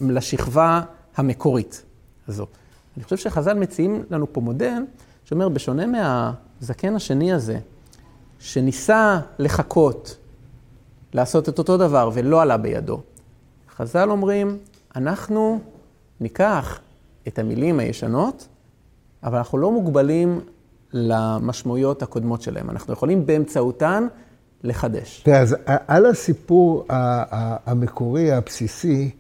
לשכבה 0.01 0.81
המקורית 1.17 1.83
הזו. 2.29 2.47
אני 2.97 3.05
חושב 3.05 3.17
שחז"ל 3.17 3.55
מציעים 3.55 4.05
לנו 4.11 4.33
פה 4.33 4.41
מודל 4.41 4.83
שאומר, 5.25 5.49
בשונה 5.49 5.85
מהזקן 5.87 6.95
השני 6.95 7.33
הזה, 7.33 7.59
שניסה 8.39 9.21
לחכות, 9.39 10.17
לעשות 11.13 11.49
את 11.49 11.59
אותו 11.59 11.77
דבר 11.77 12.11
ולא 12.15 12.43
עלה 12.43 12.57
בידו. 12.57 13.01
חז"ל 13.77 14.11
אומרים, 14.11 14.59
אנחנו 14.97 15.61
ניקח 16.21 16.81
את 17.29 17.39
המילים 17.39 17.81
הישנות, 17.81 18.49
אבל 19.23 19.39
אנחנו 19.39 19.59
לא 19.59 19.73
מוגבלים 19.73 20.41
למשמעויות 20.93 22.03
הקודמות 22.03 22.43
שלהם. 22.43 22.71
אנחנו 22.71 22.93
יכולים 22.93 23.27
באמצעותן 23.27 24.07
לחדש. 24.63 25.21
תראה, 25.25 25.41
אז 25.41 25.57
על 25.67 26.07
הסיפור 26.07 26.85
המקורי, 27.67 28.33
הבסיסי, 28.33 29.11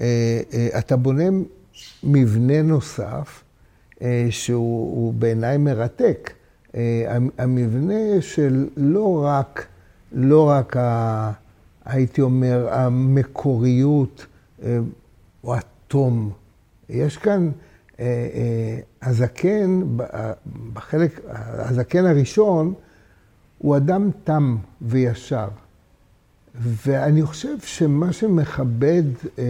אה, 0.00 0.40
אה, 0.52 0.68
אתה 0.78 0.96
בונה 0.96 1.24
מבנה 2.04 2.62
נוסף, 2.62 3.42
אה, 4.02 4.26
שהוא 4.30 5.14
בעיניי 5.14 5.58
מרתק. 5.58 6.30
אה, 6.74 7.16
המבנה 7.38 8.20
של 8.20 8.68
לא 8.76 9.24
רק, 9.24 9.66
לא 10.12 10.48
רק, 10.48 10.76
ה, 10.76 11.32
הייתי 11.84 12.20
אומר, 12.20 12.68
המקוריות 12.70 14.26
אה, 14.62 14.78
או 15.44 15.54
התום. 15.54 16.30
יש 16.88 17.16
כאן, 17.16 17.50
אה, 18.00 18.78
הזקן, 19.02 19.82
בחלק, 20.72 21.20
הזקן 21.58 22.06
הראשון, 22.06 22.74
הוא 23.58 23.76
אדם 23.76 24.10
תם 24.24 24.56
וישר. 24.82 25.48
ואני 26.62 27.22
חושב 27.22 27.56
שמה 27.64 28.12
שמכבד 28.12 29.02
אה, 29.38 29.44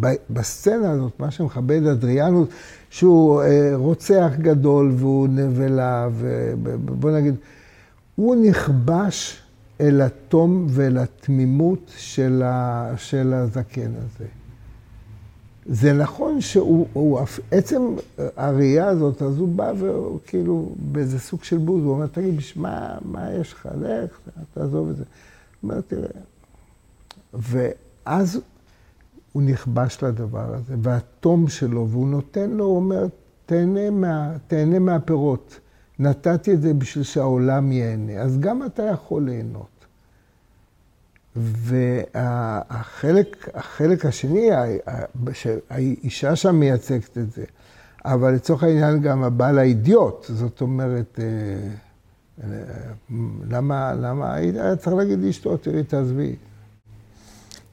אה, 0.00 0.14
בסצנה 0.30 0.90
הזאת, 0.90 1.12
מה 1.18 1.30
שמכבד 1.30 1.86
אדריאנוס, 1.86 2.48
שהוא 2.90 3.42
אה, 3.42 3.70
רוצח 3.74 4.30
גדול 4.38 4.92
והוא 4.96 5.28
נבלה, 5.28 6.08
ובוא 6.14 7.10
נגיד, 7.10 7.34
הוא 8.16 8.36
נכבש 8.36 9.42
אל 9.80 10.00
התום 10.00 10.66
ואל 10.68 10.98
התמימות 10.98 11.92
של, 11.96 12.42
ה, 12.44 12.90
של 12.96 13.32
הזקן 13.32 13.90
הזה. 13.96 14.39
זה 15.66 15.92
נכון 15.92 16.40
שהוא, 16.40 16.86
הוא, 16.92 17.20
עצם 17.50 17.82
הראייה 18.36 18.86
הזאת, 18.86 19.22
אז 19.22 19.38
הוא 19.38 19.48
בא 19.48 19.72
וכאילו 19.80 20.72
באיזה 20.76 21.18
סוג 21.18 21.44
של 21.44 21.58
בוז, 21.58 21.84
הוא 21.84 21.92
אומר, 21.92 22.06
תגיד, 22.06 22.34
מה, 22.56 22.98
מה 23.04 23.32
יש 23.32 23.52
לך? 23.52 23.68
לך, 23.80 24.20
תעזוב 24.54 24.88
את 24.88 24.96
זה. 24.96 25.04
הוא 25.60 25.70
אומר, 25.70 25.80
תראה, 25.80 26.08
ואז 27.34 28.40
הוא 29.32 29.42
נכבש 29.42 30.02
לדבר 30.02 30.54
הזה, 30.54 30.74
והתום 30.82 31.48
שלו, 31.48 31.88
והוא 31.90 32.08
נותן 32.08 32.50
לו, 32.50 32.64
הוא 32.64 32.76
אומר, 32.76 33.06
תהנה, 33.46 33.90
מה, 33.90 34.32
תהנה 34.46 34.78
מהפירות. 34.78 35.60
נתתי 35.98 36.54
את 36.54 36.62
זה 36.62 36.74
בשביל 36.74 37.04
שהעולם 37.04 37.72
ייהנה, 37.72 38.12
אז 38.12 38.40
גם 38.40 38.66
אתה 38.66 38.82
יכול 38.82 39.22
ליהנות. 39.22 39.79
והחלק 41.36 43.48
החלק 43.54 44.06
השני, 44.06 44.48
האישה 45.70 46.36
שם 46.36 46.54
מייצגת 46.54 47.18
את 47.18 47.32
זה, 47.32 47.44
אבל 48.04 48.34
לצורך 48.34 48.62
העניין 48.62 49.00
גם 49.00 49.24
הבעל 49.24 49.58
האידיוט, 49.58 50.26
זאת 50.28 50.60
אומרת, 50.60 51.18
אה, 51.18 51.24
אה, 52.44 52.48
למה, 53.50 53.94
למה 53.94 54.34
היה 54.34 54.76
צריך 54.76 54.96
להגיד 54.96 55.18
לאשתו, 55.18 55.56
תראי, 55.56 55.82
תעזבי. 55.82 56.36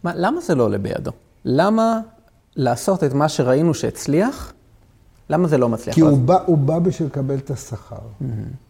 מה, 0.03 0.11
למה 0.15 0.41
זה 0.41 0.55
לא 0.55 0.63
עולה 0.63 0.77
בידו? 0.77 1.11
למה 1.45 1.99
לעשות 2.55 3.03
את 3.03 3.13
מה 3.13 3.29
שראינו 3.29 3.73
שהצליח, 3.73 4.53
למה 5.29 5.47
זה 5.47 5.57
לא 5.57 5.69
מצליח? 5.69 5.95
כי 5.95 6.01
הוא 6.01 6.17
בא, 6.17 6.43
הוא 6.45 6.57
בא 6.57 6.79
בשביל 6.79 7.07
לקבל 7.07 7.37
את 7.37 7.51
השכר. 7.51 7.95
Mm-hmm. 7.95 8.66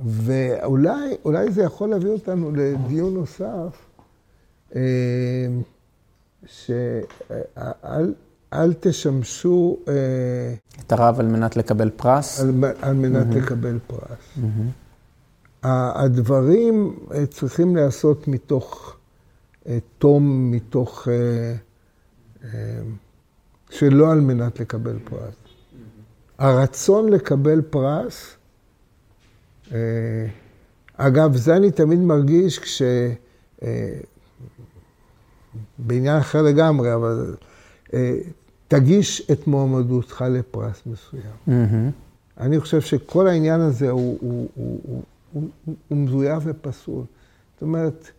ואולי 0.00 1.50
זה 1.50 1.62
יכול 1.62 1.88
להביא 1.88 2.10
אותנו 2.10 2.50
לדיון 2.50 3.14
נוסף, 3.14 3.86
אה, 4.76 4.80
שאל 6.46 8.14
אל 8.52 8.72
תשמשו... 8.80 9.78
אה, 9.88 9.94
את 10.80 10.92
הרב 10.92 11.20
על 11.20 11.26
מנת 11.26 11.56
לקבל 11.56 11.90
פרס? 11.90 12.40
על, 12.40 12.52
על 12.82 12.94
מנת 12.94 13.26
mm-hmm. 13.26 13.36
לקבל 13.36 13.78
פרס. 13.86 14.18
Mm-hmm. 14.36 15.66
הדברים 15.94 16.98
אה, 17.14 17.26
צריכים 17.26 17.76
להיעשות 17.76 18.28
מתוך 18.28 18.96
תום, 19.98 20.50
מתוך... 20.50 21.08
שלא 23.70 24.12
על 24.12 24.20
מנת 24.20 24.60
לקבל 24.60 24.98
פרס. 25.04 25.34
הרצון 26.38 27.08
לקבל 27.08 27.62
פרס, 27.62 28.36
אגב, 30.96 31.36
זה 31.36 31.56
אני 31.56 31.70
תמיד 31.70 31.98
מרגיש 31.98 32.58
כש... 32.58 32.82
בעניין 35.78 36.16
אחר 36.16 36.42
לגמרי, 36.42 36.94
אבל 36.94 37.34
תגיש 38.68 39.30
את 39.30 39.46
מועמדותך 39.46 40.24
לפרס 40.30 40.82
מסוים. 40.86 41.22
Mm-hmm. 41.48 42.40
אני 42.40 42.60
חושב 42.60 42.80
שכל 42.80 43.26
העניין 43.26 43.60
הזה 43.60 43.90
הוא, 43.90 44.18
הוא, 44.20 44.48
הוא, 44.54 44.80
הוא, 44.84 45.02
הוא, 45.32 45.74
הוא 45.88 45.98
מזויף 45.98 46.42
ופסול. 46.46 47.04
זאת 47.54 47.62
אומרת, 47.62 48.10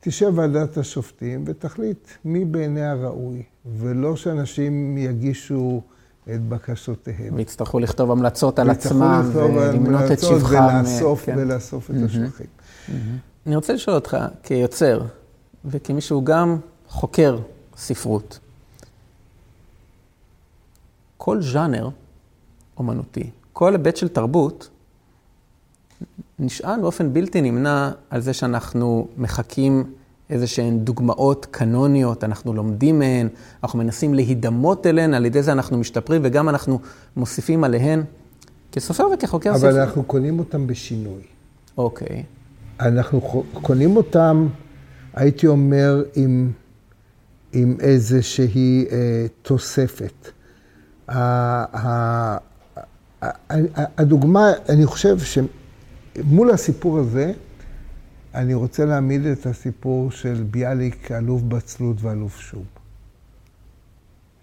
תשב 0.00 0.32
ועדת 0.34 0.76
השופטים 0.76 1.44
ותחליט 1.46 2.08
מי 2.24 2.44
בעיניה 2.44 2.94
ראוי, 2.94 3.42
ולא 3.78 4.16
שאנשים 4.16 4.98
יגישו 4.98 5.82
את 6.28 6.48
בקשותיהם. 6.48 7.34
ויצטרכו 7.34 7.78
לכתוב 7.78 8.10
המלצות 8.10 8.58
על 8.58 8.70
עצמם 8.70 9.30
ולמנות 9.34 10.10
את 10.12 10.20
שבחם. 10.20 10.66
ולאסוף, 10.74 11.24
כן. 11.24 11.34
ולאסוף 11.38 11.90
את. 11.90 11.96
השבחים. 12.04 12.46
אני 13.46 13.56
רוצה 13.56 13.72
לשאול 13.72 13.96
אותך, 13.96 14.16
כיוצר, 14.42 15.02
וכמי 15.64 16.00
שהוא 16.00 16.24
גם 16.24 16.58
חוקר 16.88 17.38
ספרות, 17.76 18.38
כל 21.16 21.42
ז'אנר 21.42 21.88
אומנותי, 22.76 23.30
כל 23.52 23.72
היבט 23.72 23.96
של 23.96 24.08
תרבות, 24.08 24.68
נשען 26.38 26.82
באופן 26.82 27.12
בלתי 27.12 27.40
נמנע 27.40 27.90
על 28.10 28.20
זה 28.20 28.32
שאנחנו 28.32 29.08
מחקים 29.16 29.92
איזה 30.30 30.46
שהן 30.46 30.78
דוגמאות 30.78 31.46
קנוניות, 31.50 32.24
אנחנו 32.24 32.52
לומדים 32.54 32.98
מהן, 32.98 33.28
אנחנו 33.62 33.78
מנסים 33.78 34.14
להידמות 34.14 34.86
אליהן, 34.86 35.14
על 35.14 35.26
ידי 35.26 35.42
זה 35.42 35.52
אנחנו 35.52 35.78
משתפרים 35.78 36.20
וגם 36.24 36.48
אנחנו 36.48 36.78
מוסיפים 37.16 37.64
עליהן 37.64 38.02
כסופר 38.72 39.06
וכחוקר 39.14 39.58
ספר. 39.58 39.68
אבל 39.70 39.80
אנחנו 39.80 40.02
קונים 40.02 40.38
אותם 40.38 40.66
בשינוי. 40.66 41.22
אוקיי. 41.78 42.22
אנחנו 42.80 43.44
קונים 43.52 43.96
אותם, 43.96 44.48
הייתי 45.14 45.46
אומר, 45.46 46.04
עם, 46.14 46.52
עם 47.52 47.76
איזושהי 47.80 48.86
אה, 48.90 49.26
תוספת. 49.42 50.30
הדוגמה, 53.98 54.52
אני 54.68 54.86
חושב 54.86 55.16
שמול 55.18 56.50
הסיפור 56.50 56.98
הזה, 56.98 57.32
אני 58.34 58.54
רוצה 58.54 58.84
להעמיד 58.84 59.26
את 59.26 59.46
הסיפור 59.46 60.10
של 60.10 60.44
ביאליק, 60.50 61.12
אלוף 61.12 61.42
בצלות 61.42 62.02
ואלוף 62.02 62.40
שוב. 62.40 62.64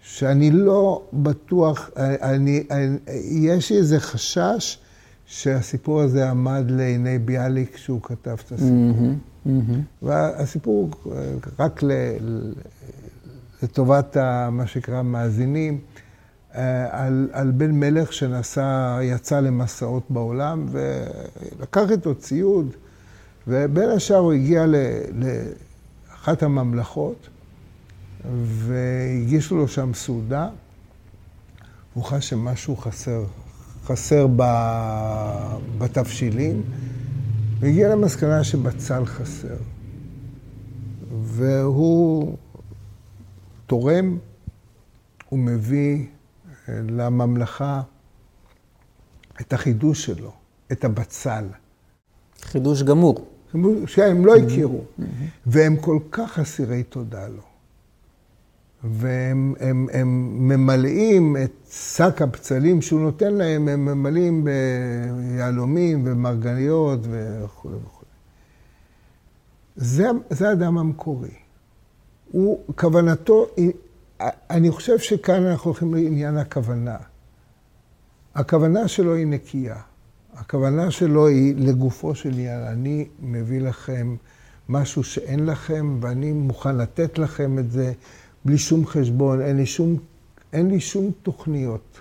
שאני 0.00 0.50
לא 0.50 1.02
בטוח, 1.12 1.90
אני, 1.96 2.64
אני, 2.70 2.96
יש 3.30 3.72
לי 3.72 3.78
איזה 3.78 4.00
חשש 4.00 4.78
שהסיפור 5.26 6.00
הזה 6.00 6.30
עמד 6.30 6.64
לעיני 6.68 7.18
ביאליק 7.18 7.74
כשהוא 7.74 8.02
כתב 8.02 8.36
את 8.46 8.52
הסיפור. 8.52 8.92
Mm-hmm, 8.92 9.48
mm-hmm. 9.48 10.04
והסיפור, 10.06 10.90
רק 11.58 11.82
ל, 11.82 11.90
לטובת 13.62 14.16
מה 14.50 14.66
שנקרא 14.66 15.02
מאזינים, 15.02 15.78
אה, 16.54 17.04
על, 17.06 17.28
על 17.32 17.50
בן 17.50 17.70
מלך 17.70 18.12
שנסע, 18.12 18.98
יצא 19.02 19.40
למסעות 19.40 20.02
בעולם 20.10 20.66
ולקח 20.70 21.90
איתו 21.90 22.14
ציוד, 22.14 22.76
ובין 23.46 23.90
השאר 23.90 24.16
הוא 24.16 24.32
הגיע 24.32 24.64
לאחת 24.66 26.42
הממלכות 26.42 27.28
והגישו 28.34 29.56
לו 29.56 29.68
שם 29.68 29.94
סעודה. 29.94 30.48
הוא 31.94 32.04
חש 32.04 32.28
שמשהו 32.28 32.76
חסר, 32.76 33.24
חסר 33.84 34.26
בתבשילים, 35.78 36.62
והגיע 37.60 37.88
למסקנה 37.88 38.44
שבצל 38.44 39.04
חסר. 39.04 39.56
והוא 41.22 42.36
תורם, 43.66 44.18
הוא 45.28 45.38
מביא 45.38 46.06
לממלכה 46.68 47.82
את 49.40 49.52
החידוש 49.52 50.04
שלו, 50.04 50.32
את 50.72 50.84
הבצל. 50.84 51.44
חידוש 52.42 52.82
גמור. 52.82 53.31
שהם 53.86 54.26
לא 54.26 54.36
הכירו. 54.36 54.84
והם 55.46 55.76
כל 55.76 55.98
כך 56.12 56.38
אסירי 56.38 56.82
תודה 56.82 57.28
לו. 57.28 57.42
והם 58.84 59.54
הם, 59.60 59.86
הם 59.92 60.38
ממלאים 60.48 61.36
את 61.44 61.52
שק 61.70 62.22
הבצלים 62.22 62.82
שהוא 62.82 63.00
נותן 63.00 63.34
להם, 63.34 63.68
הם 63.68 63.84
ממלאים 63.84 64.44
ביהלומים 64.44 66.02
ומרגליות 66.06 67.00
וכו' 67.02 67.68
וכו'. 67.68 68.04
זה, 69.76 70.06
זה 70.30 70.48
האדם 70.48 70.78
המקורי. 70.78 71.34
הוא, 72.32 72.60
כוונתו, 72.76 73.46
אני 74.50 74.70
חושב 74.70 74.98
שכאן 74.98 75.46
אנחנו 75.46 75.70
הולכים 75.70 75.94
לעניין 75.94 76.36
הכוונה. 76.36 76.96
הכוונה 78.34 78.88
שלו 78.88 79.14
היא 79.14 79.26
נקייה. 79.26 79.76
הכוונה 80.34 80.90
שלו 80.90 81.26
היא 81.26 81.54
לגופו 81.56 82.14
של 82.14 82.28
עניין. 82.28 82.60
אני 82.60 83.08
מביא 83.20 83.60
לכם 83.60 84.16
משהו 84.68 85.04
שאין 85.04 85.46
לכם, 85.46 85.98
ואני 86.00 86.32
מוכן 86.32 86.76
לתת 86.76 87.18
לכם 87.18 87.58
את 87.58 87.70
זה 87.70 87.92
בלי 88.44 88.58
שום 88.58 88.86
חשבון, 88.86 89.40
אין 89.40 89.56
לי 89.56 89.66
שום, 89.66 89.96
אין 90.52 90.70
לי 90.70 90.80
שום 90.80 91.10
תוכניות. 91.22 92.00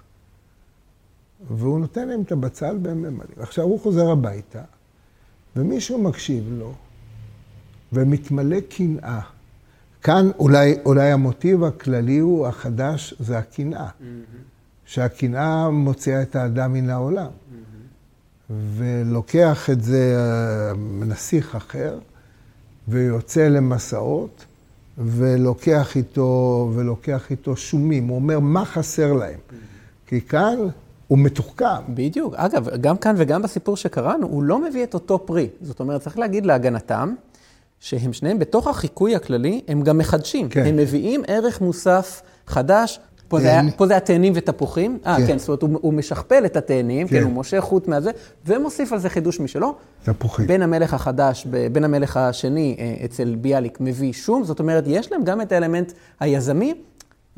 והוא 1.50 1.80
נותן 1.80 2.08
להם 2.08 2.22
את 2.22 2.32
הבצל 2.32 2.78
ממלאים. 2.78 3.16
עכשיו 3.40 3.66
הוא 3.66 3.80
חוזר 3.80 4.12
הביתה, 4.12 4.62
ומישהו 5.56 6.02
מקשיב 6.02 6.44
לו, 6.52 6.74
ומתמלא 7.94 8.60
קנאה. 8.60 9.22
כאן 10.04 10.30
אולי, 10.40 10.76
אולי 10.86 11.12
המוטיב 11.12 11.64
הכללי 11.64 12.18
הוא, 12.18 12.48
החדש, 12.48 13.14
זה 13.20 13.38
הקנאה. 13.38 13.88
Mm-hmm. 13.88 14.06
שהקנאה 14.86 15.70
מוציאה 15.70 16.22
את 16.22 16.36
האדם 16.36 16.74
מן 16.74 16.90
העולם. 16.90 17.28
Mm-hmm. 17.28 17.61
ולוקח 18.78 19.70
את 19.70 19.84
זה 19.84 20.16
אה, 20.18 20.74
נסיך 21.06 21.56
אחר, 21.56 21.98
ויוצא 22.88 23.48
למסעות, 23.48 24.46
ולוקח 24.98 25.96
איתו, 25.96 26.72
ולוקח 26.76 27.32
איתו 27.32 27.56
שומים. 27.56 28.08
הוא 28.08 28.16
אומר, 28.16 28.40
מה 28.40 28.66
חסר 28.66 29.14
להם? 29.14 29.40
כי 30.08 30.22
כאן 30.22 30.58
הוא 31.08 31.20
מתוחכם. 31.20 31.66
בדיוק. 31.90 32.34
אגב, 32.36 32.70
גם 32.82 32.98
כאן 32.98 33.16
וגם 33.18 33.42
בסיפור 33.42 33.78
שקראנו, 33.78 34.28
הוא 34.28 34.44
לא 34.44 34.60
מביא 34.60 34.84
את 34.84 34.94
אותו 34.94 35.26
פרי. 35.26 35.50
זאת 35.62 35.80
אומרת, 35.80 36.02
צריך 36.02 36.20
להגיד 36.20 36.46
להגנתם, 36.46 37.14
שהם 37.80 38.14
שניהם 38.14 38.40
בתוך 38.40 38.68
החיקוי 38.68 39.16
הכללי, 39.16 39.62
הם 39.68 39.82
גם 39.82 39.98
מחדשים. 39.98 40.50
כן. 40.50 40.66
הם 40.66 40.78
מביאים 40.78 41.22
ערך 41.28 41.62
מוסף 41.62 42.22
חדש 42.48 43.00
פה 43.32 43.40
זה 43.40 43.48
היה- 43.48 43.62
פה 43.78 43.88
זה 43.88 43.94
היה 43.94 44.00
תאנים 44.00 44.34
ותפוחים. 44.36 44.98
אה, 45.06 45.18
כן. 45.18 45.28
כן, 45.28 45.38
זאת 45.40 45.48
אומרת, 45.48 45.62
הוא- 45.62 45.80
הוא 45.82 45.94
משכפל 45.94 46.46
את 46.46 46.58
התאנים, 46.58 47.08
כן. 47.08 47.18
כן, 47.18 47.24
הוא 47.24 47.32
מושך 47.32 47.60
חוט 47.60 47.88
מהזה, 47.88 48.12
ומוסיף 48.46 48.94
על 48.94 49.00
זה 49.00 49.10
חידוש 49.10 49.40
משלו. 49.40 49.76
תפוחים. 50.04 50.48
בן 50.48 50.62
המלך 50.62 50.94
החדש, 50.94 51.48
ב- 51.50 51.68
בן 51.74 51.84
המלך 51.84 52.18
השני 52.18 52.76
אה, 52.80 53.06
אצל 53.06 53.36
ביאליק 53.36 53.78
מביא 53.82 54.14
שום, 54.14 54.44
זאת 54.44 54.60
אומרת, 54.60 54.84
יש 54.88 55.12
להם 55.12 55.24
גם 55.24 55.42
את 55.42 55.52
האלמנט 55.52 55.92
היזמי, 56.20 56.74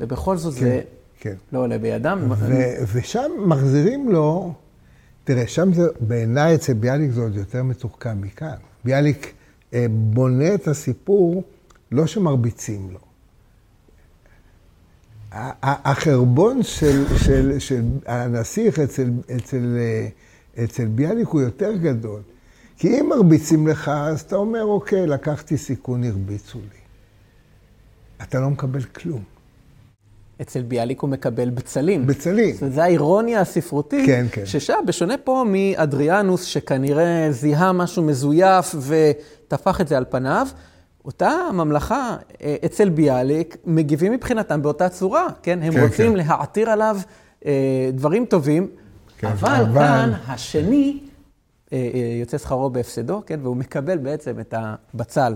ובכל 0.00 0.36
זאת 0.36 0.52
זה 0.52 0.80
כן. 1.20 1.34
לא 1.52 1.58
עולה 1.58 1.78
בידם. 1.78 2.18
ו- 2.38 2.54
ושם 2.94 3.30
מחזירים 3.46 4.08
לו, 4.10 4.52
תראה, 5.24 5.46
שם 5.46 5.72
זה, 5.72 5.82
בעיניי 6.00 6.54
אצל 6.54 6.72
ביאליק 6.72 7.10
זה 7.10 7.20
עוד 7.20 7.36
יותר 7.36 7.62
מתוחכם 7.62 8.20
מכאן. 8.20 8.54
ביאליק 8.84 9.32
אה, 9.74 9.86
בונה 9.90 10.54
את 10.54 10.68
הסיפור, 10.68 11.42
לא 11.92 12.06
שמרביצים 12.06 12.88
לו. 12.92 12.98
החרבון 15.62 16.62
של, 16.62 17.04
של, 17.16 17.58
של 17.58 17.82
הנסיך 18.06 18.78
אצל, 18.78 19.10
אצל, 19.36 19.78
אצל 20.64 20.86
ביאליק 20.86 21.28
הוא 21.28 21.40
יותר 21.40 21.72
גדול. 21.72 22.20
כי 22.78 23.00
אם 23.00 23.08
מרביצים 23.08 23.66
לך, 23.66 23.88
אז 23.88 24.20
אתה 24.20 24.36
אומר, 24.36 24.64
אוקיי, 24.64 25.06
לקחתי 25.06 25.56
סיכון, 25.56 26.04
הרביצו 26.04 26.58
לי. 26.58 26.78
אתה 28.22 28.40
לא 28.40 28.50
מקבל 28.50 28.82
כלום. 28.82 29.22
אצל 30.42 30.62
ביאליק 30.62 31.00
הוא 31.00 31.10
מקבל 31.10 31.50
בצלים. 31.50 32.06
בצלים. 32.06 32.52
זאת 32.52 32.62
אומרת, 32.62 32.74
זה 32.74 32.82
האירוניה 32.84 33.40
הספרותית, 33.40 34.06
כן, 34.06 34.26
כן. 34.32 34.46
ששם, 34.46 34.78
בשונה 34.86 35.18
פה 35.18 35.44
מאדריאנוס, 35.46 36.44
שכנראה 36.44 37.26
זיהה 37.30 37.72
משהו 37.72 38.02
מזויף 38.02 38.74
וטפח 38.80 39.80
את 39.80 39.88
זה 39.88 39.96
על 39.96 40.04
פניו, 40.10 40.46
אותה 41.04 41.32
ממלכה 41.52 42.16
אה, 42.42 42.56
אצל 42.64 42.88
ביאליק 42.88 43.56
מגיבים 43.64 44.12
מבחינתם 44.12 44.62
באותה 44.62 44.88
צורה, 44.88 45.26
כן? 45.42 45.62
הם 45.62 45.72
כן, 45.72 45.80
רוצים 45.82 46.10
כן. 46.10 46.16
להעתיר 46.16 46.70
עליו 46.70 46.96
אה, 47.46 47.90
דברים 47.92 48.24
טובים, 48.26 48.68
כן, 49.18 49.26
אבל 49.26 49.48
אבל- 49.62 49.74
כאן 49.80 50.12
השני 50.26 50.98
אה, 51.72 51.90
אה, 51.94 52.18
יוצא 52.20 52.38
שכרו 52.38 52.70
בהפסדו, 52.70 53.22
כן? 53.26 53.40
והוא 53.42 53.56
מקבל 53.56 53.98
בעצם 53.98 54.40
את 54.40 54.54
הבצל 54.56 55.34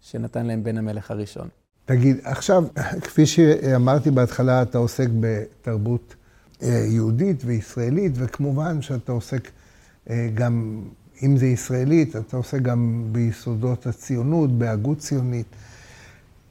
שנתן 0.00 0.46
להם 0.46 0.64
בן 0.64 0.78
המלך 0.78 1.10
הראשון. 1.10 1.48
תגיד, 1.84 2.16
עכשיו, 2.24 2.64
כפי 3.02 3.26
שאמרתי 3.26 4.10
בהתחלה, 4.10 4.62
אתה 4.62 4.78
עוסק 4.78 5.08
בתרבות 5.20 6.14
אה, 6.62 6.68
יהודית 6.68 7.42
וישראלית, 7.44 8.12
וכמובן 8.14 8.82
שאתה 8.82 9.12
עוסק 9.12 9.50
אה, 10.10 10.28
גם, 10.34 10.82
אם 11.22 11.36
זה 11.36 11.46
ישראלית, 11.46 12.16
אתה 12.16 12.36
עוסק 12.36 12.62
גם 12.62 13.04
ביסודות 13.12 13.86
הציונות, 13.86 14.58
בהגות 14.58 14.98
ציונית. 14.98 15.46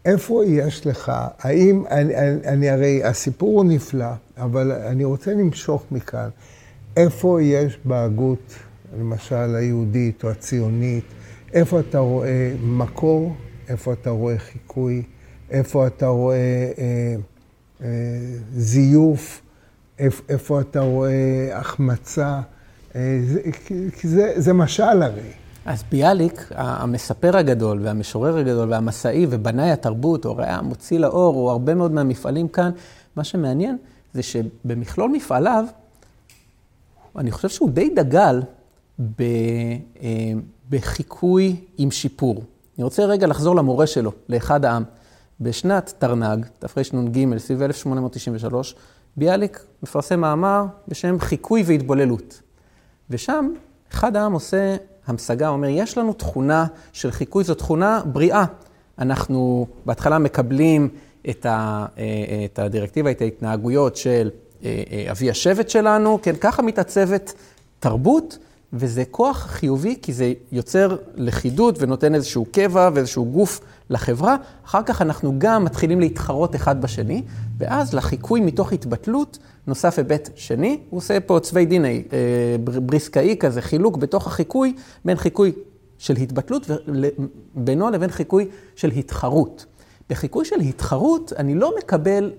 איפה 0.06 0.45
יש 0.45 0.88
לך, 0.88 1.12
האם, 1.39 1.84
אני, 1.89 2.15
אני, 2.15 2.47
אני 2.47 2.69
הרי, 2.69 3.03
הסיפור 3.03 3.58
הוא 3.58 3.65
נפלא, 3.65 4.12
אבל 4.38 4.71
אני 4.71 5.03
רוצה 5.03 5.34
למשוך 5.34 5.86
מכאן, 5.91 6.30
איפה 6.97 7.41
יש 7.41 7.80
בהגות, 7.86 8.56
למשל 8.99 9.56
היהודית 9.56 10.23
או 10.23 10.30
הציונית, 10.30 11.03
איפה 11.53 11.80
אתה 11.80 11.99
רואה 11.99 12.53
מקור, 12.63 13.36
איפה 13.69 13.93
אתה 13.93 14.10
רואה 14.10 14.38
חיקוי, 14.38 15.03
איפה 15.49 15.88
אתה 15.88 16.08
רואה 16.08 16.71
אה, 16.77 17.15
אה, 17.82 17.88
זיוף, 18.53 19.41
איפה, 19.99 20.23
איפה 20.30 20.62
אתה 20.62 20.80
רואה 20.80 21.49
החמצה, 21.53 22.41
כי- 23.65 23.91
כי 24.00 24.08
זה, 24.08 24.34
זה 24.36 24.54
משל 24.54 25.02
הרי. 25.02 25.32
אז 25.65 25.84
ביאליק, 25.91 26.50
המספר 26.56 27.38
הגדול 27.38 27.80
והמשורר 27.84 28.38
הגדול 28.38 28.71
והמסאי 28.71 29.26
ובנאי 29.30 29.71
התרבות, 29.71 30.26
או 30.26 30.41
היה 30.41 30.62
מוציא 30.62 31.00
לאור, 31.00 31.36
או 31.36 31.52
הרבה 31.52 31.76
מאוד 31.76 31.91
מהמפעלים 31.91 32.47
כאן, 32.47 32.71
מה 33.15 33.23
שמעניין 33.23 33.78
זה 34.13 34.23
שבמכלול 34.23 35.12
מפעליו, 35.12 35.65
אני 37.17 37.32
חושב 37.32 37.50
שהוא 37.50 37.69
די 37.69 37.89
דגל 37.89 38.41
ב, 39.00 39.21
אה, 40.02 40.08
בחיקוי 40.69 41.56
עם 41.78 41.91
שיפור. 41.91 42.43
אני 42.78 42.84
רוצה 42.84 43.06
רגע 43.06 43.28
לחזור 43.28 43.56
למורה 43.56 43.88
שלו, 43.88 44.12
לאחד 44.30 44.65
העם. 44.65 44.84
בשנת 45.41 45.93
תרנ"ג, 46.00 46.38
תרנ"ג, 46.60 47.38
סביב 47.38 47.62
1893, 47.62 48.76
ביאליק 49.17 49.65
מפרסם 49.84 50.19
מאמר 50.19 50.65
בשם 50.88 51.19
חיקוי 51.19 51.63
והתבוללות. 51.65 52.41
ושם 53.10 53.50
אחד 53.91 54.15
העם 54.15 54.34
עושה 54.34 54.76
המשגה, 55.08 55.50
אומר, 55.50 55.67
יש 55.67 55.98
לנו 55.98 56.13
תכונה 56.13 56.65
של 56.93 57.12
חיקוי, 57.12 57.43
זו 57.43 57.54
תכונה 57.56 58.02
בריאה. 58.06 58.46
אנחנו 59.00 59.67
בהתחלה 59.86 60.20
מקבלים 60.20 60.89
את, 61.30 61.46
ה, 61.46 61.86
אה, 61.98 62.46
את 62.46 62.60
הדירקטיבה, 62.60 63.12
את 63.12 63.22
ההתנהגויות 63.22 63.96
של 63.96 64.30
אה, 64.63 64.84
אה, 64.91 65.12
אבי 65.12 65.30
השבט 65.30 65.70
שלנו, 65.70 66.20
כן, 66.22 66.36
ככה 66.36 66.62
מתעצבת 66.62 67.34
תרבות, 67.80 68.38
וזה 68.74 69.04
כוח 69.12 69.38
חיובי, 69.38 69.96
כי 70.02 70.13
זה 70.13 70.34
יוצר 70.52 70.98
לכידות 71.15 71.76
ונותן 71.80 72.15
איזשהו 72.15 72.46
קבע 72.52 72.89
ואיזשהו 72.93 73.26
גוף 73.26 73.60
לחברה. 73.89 74.36
אחר 74.65 74.84
כך 74.86 75.02
אנחנו 75.02 75.34
גם 75.38 75.63
מתחילים 75.65 76.00
להתחרות 76.00 76.56
אחד 76.56 76.82
בשני, 76.82 77.23
ואז 77.58 77.93
לחיקוי 77.93 78.39
מתוך 78.41 78.73
התבטלות 78.73 79.38
נוסף 79.67 79.97
היבט 79.97 80.30
שני. 80.36 80.80
הוא 80.89 80.97
עושה 80.97 81.19
פה 81.19 81.39
צווי 81.41 81.65
דיני, 81.65 82.04
אה, 82.13 82.17
בר- 82.63 82.80
בריסקאי 82.80 83.36
כזה, 83.39 83.62
חילוק 83.62 83.97
בתוך 83.97 84.28
החיקוי, 84.28 84.73
בין 85.06 85.17
חיקוי 85.17 85.52
של 85.97 86.15
התבטלות 86.15 86.69
ובינו 87.56 87.89
לבין 87.89 88.10
חיקוי 88.10 88.47
של 88.76 88.91
התחרות. 88.91 89.65
בחיקוי 90.10 90.45
של 90.45 90.60
התחרות 90.60 91.34
אני 91.38 91.56
לא 91.56 91.73
מקבל 91.78 92.32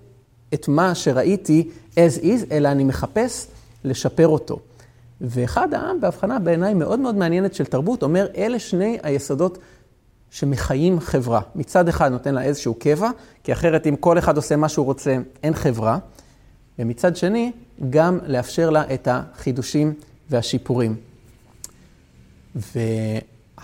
את 0.55 0.69
מה 0.69 0.95
שראיתי 0.95 1.69
as 1.95 2.23
is, 2.23 2.53
אלא 2.53 2.69
אני 2.69 2.85
מחפש 2.85 3.47
לשפר 3.85 4.29
אותו. 4.29 4.59
ואחד 5.21 5.75
העם, 5.75 6.01
בהבחנה 6.01 6.39
בעיניי 6.39 6.75
מאוד 6.75 6.99
מאוד 6.99 7.15
מעניינת 7.15 7.55
של 7.55 7.65
תרבות, 7.65 8.03
אומר, 8.03 8.27
אלה 8.37 8.59
שני 8.59 8.99
היסודות 9.03 9.59
שמחיים 10.31 11.01
חברה. 11.01 11.41
מצד 11.55 11.89
אחד 11.89 12.13
נותן 12.13 12.35
לה 12.35 12.43
איזשהו 12.43 12.75
קבע, 12.75 13.11
כי 13.45 13.53
אחרת 13.53 13.87
אם 13.87 13.97
כל 13.97 14.19
אחד 14.19 14.37
עושה 14.37 14.57
מה 14.57 14.69
שהוא 14.69 14.87
רוצה, 14.87 15.17
אין 15.43 15.55
חברה. 15.55 15.99
ומצד 16.79 17.17
שני, 17.17 17.53
גם 17.91 18.19
לאפשר 18.27 18.71
לה 18.71 18.95
את 18.95 19.09
החידושים 19.11 19.95
והשיפורים. 20.31 20.97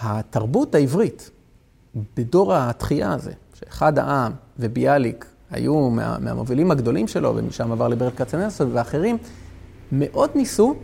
והתרבות 0.03 0.75
העברית, 0.75 1.31
בדור 2.17 2.55
התחייה 2.55 3.13
הזה, 3.13 3.33
שאחד 3.55 3.99
העם 3.99 4.33
וביאליק 4.59 5.27
היו 5.51 5.91
מה, 5.91 6.19
מהמובילים 6.19 6.71
הגדולים 6.71 7.09
שלו, 7.09 7.33
ומשם 7.37 7.73
עבר 7.73 7.89
לברל 7.89 8.11
כצנלסון 8.11 8.71
ואחרים, 8.73 9.19
מאוד 9.93 10.31
ניסו 10.35 10.75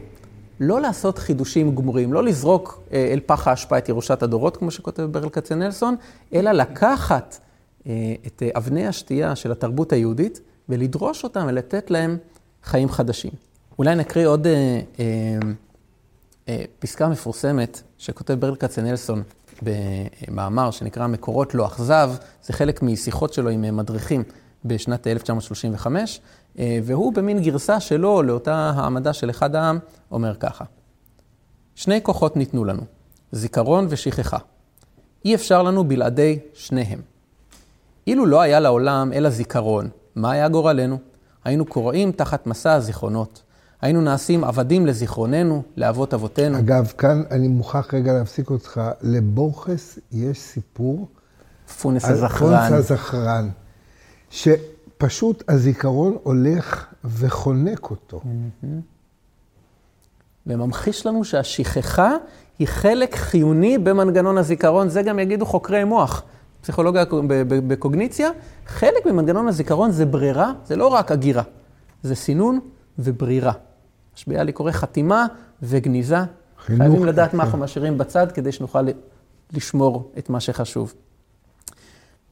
לא 0.60 0.80
לעשות 0.80 1.18
חידושים 1.18 1.74
גמורים, 1.74 2.12
לא 2.12 2.24
לזרוק 2.24 2.82
אה, 2.92 3.10
אל 3.12 3.20
פח 3.26 3.48
האשפה 3.48 3.78
את 3.78 3.88
ירושת 3.88 4.22
הדורות, 4.22 4.56
כמו 4.56 4.70
שכותב 4.70 5.02
ברל 5.02 5.28
כצנלסון, 5.28 5.96
אלא 6.34 6.52
לקחת 6.52 7.38
אה, 7.86 8.14
את 8.26 8.42
אה, 8.42 8.48
אבני 8.56 8.86
השתייה 8.86 9.36
של 9.36 9.52
התרבות 9.52 9.92
היהודית 9.92 10.40
ולדרוש 10.68 11.24
אותם 11.24 11.44
ולתת 11.48 11.90
להם 11.90 12.16
חיים 12.64 12.88
חדשים. 12.88 13.30
אולי 13.78 13.94
נקריא 13.94 14.26
עוד 14.26 14.46
אה, 14.46 14.80
אה, 16.48 16.64
פסקה 16.78 17.08
מפורסמת 17.08 17.82
שכותב 17.98 18.34
ברל 18.34 18.56
כצנלסון 18.56 19.22
במאמר 19.62 20.70
שנקרא 20.70 21.06
מקורות 21.06 21.54
לא 21.54 21.66
אכזב, 21.66 22.12
זה 22.44 22.52
חלק 22.52 22.82
משיחות 22.82 23.32
שלו 23.32 23.50
עם 23.50 23.76
מדריכים 23.76 24.22
בשנת 24.64 25.06
1935, 25.06 26.20
אה, 26.58 26.78
והוא 26.82 27.12
במין 27.12 27.42
גרסה 27.42 27.80
שלו 27.80 28.22
לאותה 28.22 28.72
העמדה 28.76 29.12
של 29.12 29.30
אחד 29.30 29.54
העם, 29.54 29.78
אומר 30.10 30.34
ככה: 30.34 30.64
שני 31.74 32.02
כוחות 32.02 32.36
ניתנו 32.36 32.64
לנו, 32.64 32.82
זיכרון 33.32 33.86
ושכחה. 33.88 34.38
אי 35.24 35.34
אפשר 35.34 35.62
לנו 35.62 35.84
בלעדי 35.84 36.38
שניהם. 36.54 37.00
אילו 38.06 38.26
לא 38.26 38.40
היה 38.40 38.60
לעולם 38.60 39.12
אלא 39.12 39.30
זיכרון, 39.30 39.88
מה 40.14 40.30
היה 40.30 40.48
גורלנו? 40.48 40.98
היינו 41.44 41.64
קוראים 41.64 42.12
תחת 42.12 42.46
מסע 42.46 42.72
הזיכרונות. 42.72 43.42
היינו 43.82 44.00
נעשים 44.00 44.44
עבדים 44.44 44.86
לזיכרוננו, 44.86 45.62
לאבות 45.76 46.14
אבותינו. 46.14 46.58
אגב, 46.58 46.92
כאן 46.98 47.22
אני 47.30 47.48
מוכרח 47.48 47.94
רגע 47.94 48.12
להפסיק 48.12 48.50
אותך. 48.50 48.80
לבורכס 49.02 49.98
יש 50.12 50.40
סיפור 50.40 51.08
פונס 51.80 52.04
הזכרן. 52.04 52.68
פונס 52.68 52.72
הזכרן, 52.90 53.48
שפשוט 54.30 55.42
הזיכרון 55.48 56.16
הולך 56.22 56.86
וחונק 57.04 57.90
אותו. 57.90 58.20
וממחיש 60.46 61.06
לנו 61.06 61.24
שהשכחה 61.24 62.12
היא 62.58 62.68
חלק 62.68 63.14
חיוני 63.14 63.78
במנגנון 63.78 64.38
הזיכרון. 64.38 64.88
זה 64.88 65.02
גם 65.02 65.18
יגידו 65.18 65.46
חוקרי 65.46 65.84
מוח. 65.84 66.22
פסיכולוגיה 66.60 67.04
בקוגניציה, 67.48 68.30
חלק 68.66 69.06
ממנגנון 69.06 69.48
הזיכרון 69.48 69.90
זה 69.90 70.06
ברירה, 70.06 70.52
זה 70.64 70.76
לא 70.76 70.86
רק 70.86 71.12
הגירה, 71.12 71.42
זה 72.02 72.14
סינון 72.14 72.60
וברירה. 72.98 73.52
משביעה 74.16 74.42
לי 74.42 74.52
קורא 74.52 74.72
חתימה 74.72 75.26
וגניזה. 75.62 76.16
חינוך, 76.16 76.82
חייבים 76.82 77.04
לדעת 77.04 77.34
מה. 77.34 77.44
אנחנו 77.44 77.58
משאירים 77.58 77.98
בצד 77.98 78.32
כדי 78.32 78.52
שנוכל 78.52 78.82
לשמור 79.52 80.12
את 80.18 80.30
מה 80.30 80.40
שחשוב. 80.40 80.94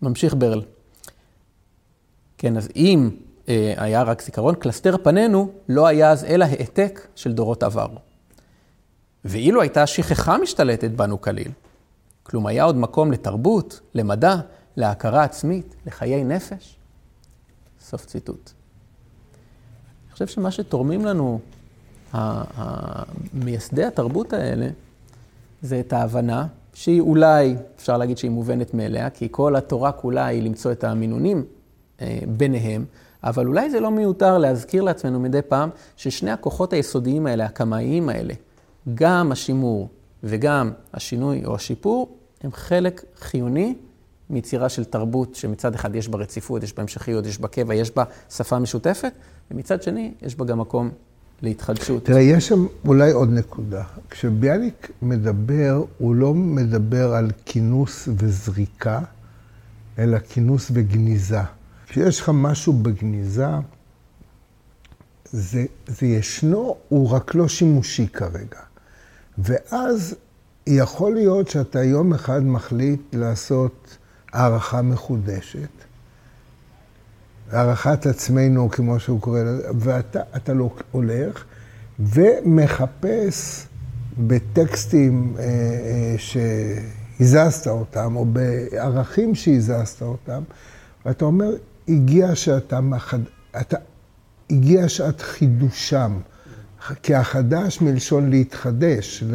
ממשיך 0.02 0.34
ברל. 0.38 0.62
כן, 2.38 2.56
אז 2.56 2.68
אם 2.76 3.10
אה, 3.48 3.74
היה 3.76 4.02
רק 4.02 4.22
זיכרון, 4.22 4.54
קלסתר 4.54 4.96
פנינו 5.02 5.50
לא 5.68 5.86
היה 5.86 6.10
אז 6.10 6.24
אלא 6.24 6.44
העתק 6.44 7.06
של 7.14 7.32
דורות 7.32 7.62
עבר. 7.62 7.88
ואילו 9.24 9.60
הייתה 9.60 9.86
שכחה 9.86 10.38
משתלטת 10.38 10.90
בנו 10.90 11.20
כליל, 11.20 11.50
כלום 12.22 12.46
היה 12.46 12.64
עוד 12.64 12.76
מקום 12.76 13.12
לתרבות, 13.12 13.80
למדע, 13.94 14.36
להכרה 14.76 15.24
עצמית, 15.24 15.74
לחיי 15.86 16.24
נפש? 16.24 16.76
סוף 17.80 18.06
ציטוט. 18.06 18.50
אני 20.06 20.12
חושב 20.12 20.26
שמה 20.26 20.50
שתורמים 20.50 21.04
לנו 21.04 21.40
מייסדי 23.34 23.84
התרבות 23.84 24.32
האלה, 24.32 24.68
זה 25.62 25.80
את 25.80 25.92
ההבנה, 25.92 26.46
שהיא 26.74 27.00
אולי, 27.00 27.56
אפשר 27.76 27.98
להגיד 27.98 28.18
שהיא 28.18 28.30
מובנת 28.30 28.74
מאליה, 28.74 29.10
כי 29.10 29.28
כל 29.30 29.56
התורה 29.56 29.92
כולה 29.92 30.26
היא 30.26 30.42
למצוא 30.42 30.72
את 30.72 30.84
המינונים 30.84 31.44
ביניהם, 32.28 32.84
אבל 33.24 33.46
אולי 33.46 33.70
זה 33.70 33.80
לא 33.80 33.90
מיותר 33.90 34.38
להזכיר 34.38 34.82
לעצמנו 34.82 35.20
מדי 35.20 35.42
פעם 35.48 35.70
ששני 35.96 36.30
הכוחות 36.30 36.72
היסודיים 36.72 37.26
האלה, 37.26 37.44
הקמאיים 37.44 38.08
האלה, 38.08 38.34
גם 38.94 39.32
השימור 39.32 39.88
וגם 40.24 40.70
השינוי 40.94 41.44
או 41.44 41.54
השיפור, 41.54 42.16
הם 42.42 42.52
חלק 42.52 43.04
חיוני 43.18 43.74
מיצירה 44.30 44.68
של 44.68 44.84
תרבות 44.84 45.34
שמצד 45.34 45.74
אחד 45.74 45.94
יש 45.94 46.08
בה 46.08 46.18
רציפות, 46.18 46.62
יש 46.62 46.74
בה 46.74 46.82
המשכיות, 46.82 47.26
יש 47.26 47.40
בה 47.40 47.48
קבע, 47.48 47.74
יש 47.74 47.96
בה 47.96 48.04
שפה 48.30 48.58
משותפת, 48.58 49.12
ומצד 49.50 49.82
שני 49.82 50.12
יש 50.22 50.36
בה 50.36 50.44
גם 50.44 50.58
מקום 50.58 50.90
להתחדשות. 51.42 52.04
תראה, 52.04 52.20
יש 52.20 52.48
שם 52.48 52.66
אולי 52.86 53.12
עוד 53.12 53.30
נקודה. 53.32 53.82
כשביאליק 54.10 54.90
מדבר, 55.02 55.84
הוא 55.98 56.14
לא 56.14 56.34
מדבר 56.34 57.14
על 57.14 57.30
כינוס 57.44 58.08
וזריקה, 58.16 59.00
אלא 59.98 60.18
כינוס 60.18 60.70
וגניזה. 60.74 61.42
כשיש 61.88 62.20
לך 62.20 62.30
משהו 62.34 62.72
בגניזה, 62.72 63.46
זה, 65.32 65.64
זה 65.86 66.06
ישנו, 66.06 66.76
הוא 66.88 67.10
רק 67.10 67.34
לא 67.34 67.48
שימושי 67.48 68.08
כרגע. 68.08 68.60
ואז 69.38 70.14
יכול 70.66 71.14
להיות 71.14 71.48
שאתה 71.48 71.82
יום 71.84 72.14
אחד 72.14 72.42
מחליט 72.42 73.00
לעשות 73.12 73.96
הערכה 74.32 74.82
מחודשת, 74.82 75.68
הערכת 77.50 78.06
עצמנו, 78.06 78.70
כמו 78.70 79.00
שהוא 79.00 79.20
קורא 79.20 79.40
לזה, 79.40 79.68
ואתה 79.78 80.52
לא 80.54 80.70
הולך 80.90 81.44
ומחפש 81.98 83.66
בטקסטים 84.18 85.34
אה, 85.38 85.44
אה, 85.44 86.14
שהזזת 86.18 87.66
אותם, 87.66 88.16
או 88.16 88.24
בערכים 88.24 89.34
שהזזת 89.34 90.02
אותם, 90.02 90.42
ואתה 91.06 91.24
אומר, 91.24 91.50
הגיע 91.88 92.34
שאתה 92.34 92.80
מחד... 92.80 93.18
אתה... 93.60 93.76
הגיע 94.50 94.88
שעת 94.88 95.20
חידושם, 95.20 96.18
כי 97.02 97.14
החדש 97.14 97.80
מלשון 97.80 98.30
להתחדש. 98.30 99.22
ל... 99.26 99.34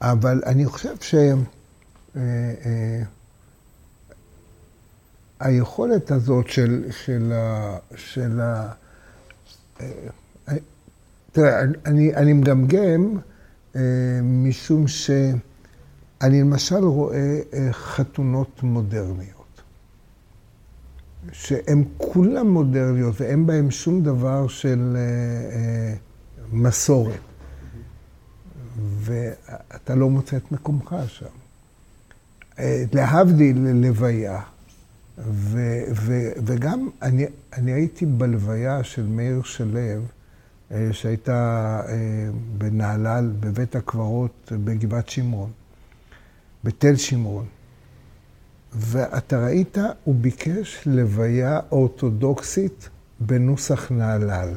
אבל 0.00 0.42
אני 0.46 0.66
חושב 0.66 0.94
ש... 1.00 1.14
אה, 2.16 3.02
היכולת 5.40 6.10
הזאת 6.10 6.48
של, 6.48 6.84
של, 6.90 7.32
ה, 7.32 7.76
של 7.96 8.40
ה... 8.40 8.72
אה, 9.80 9.86
תראה, 11.32 11.60
אני, 11.86 12.14
אני 12.14 12.32
מגמגם 12.32 13.16
אה, 13.76 13.80
משום 14.22 14.88
שאני 14.88 16.40
למשל 16.40 16.84
רואה 16.84 17.40
אה, 17.52 17.72
חתונות 17.72 18.62
מודרניות, 18.62 19.45
שהן 21.32 21.84
כולן 21.96 22.46
מודרניות 22.46 23.20
ואין 23.20 23.46
בהן 23.46 23.70
שום 23.70 24.02
דבר 24.02 24.48
של 24.48 24.96
מסורת. 26.52 27.20
ואתה 28.78 29.94
לא 29.94 30.10
מוצא 30.10 30.36
את 30.36 30.52
מקומך 30.52 30.96
שם. 31.06 31.26
להבדיל 32.92 33.58
ללוויה, 33.58 34.40
ו, 35.18 35.58
ו, 35.92 36.28
וגם 36.44 36.88
אני, 37.02 37.24
אני 37.52 37.72
הייתי 37.72 38.06
בלוויה 38.06 38.84
של 38.84 39.06
מאיר 39.06 39.42
שלו, 39.42 39.78
אה, 40.72 40.88
שהייתה 40.92 41.80
אה, 41.88 41.94
בנהלל, 42.58 43.32
בבית 43.40 43.76
הקברות 43.76 44.52
בגבעת 44.64 45.08
שמרון, 45.08 45.50
בתל 46.64 46.96
שמרון. 46.96 47.46
ואתה 48.76 49.46
ראית, 49.46 49.78
הוא 50.04 50.14
ביקש 50.14 50.82
לוויה 50.86 51.60
אורתודוקסית 51.72 52.88
בנוסח 53.20 53.90
נהלל. 53.90 54.48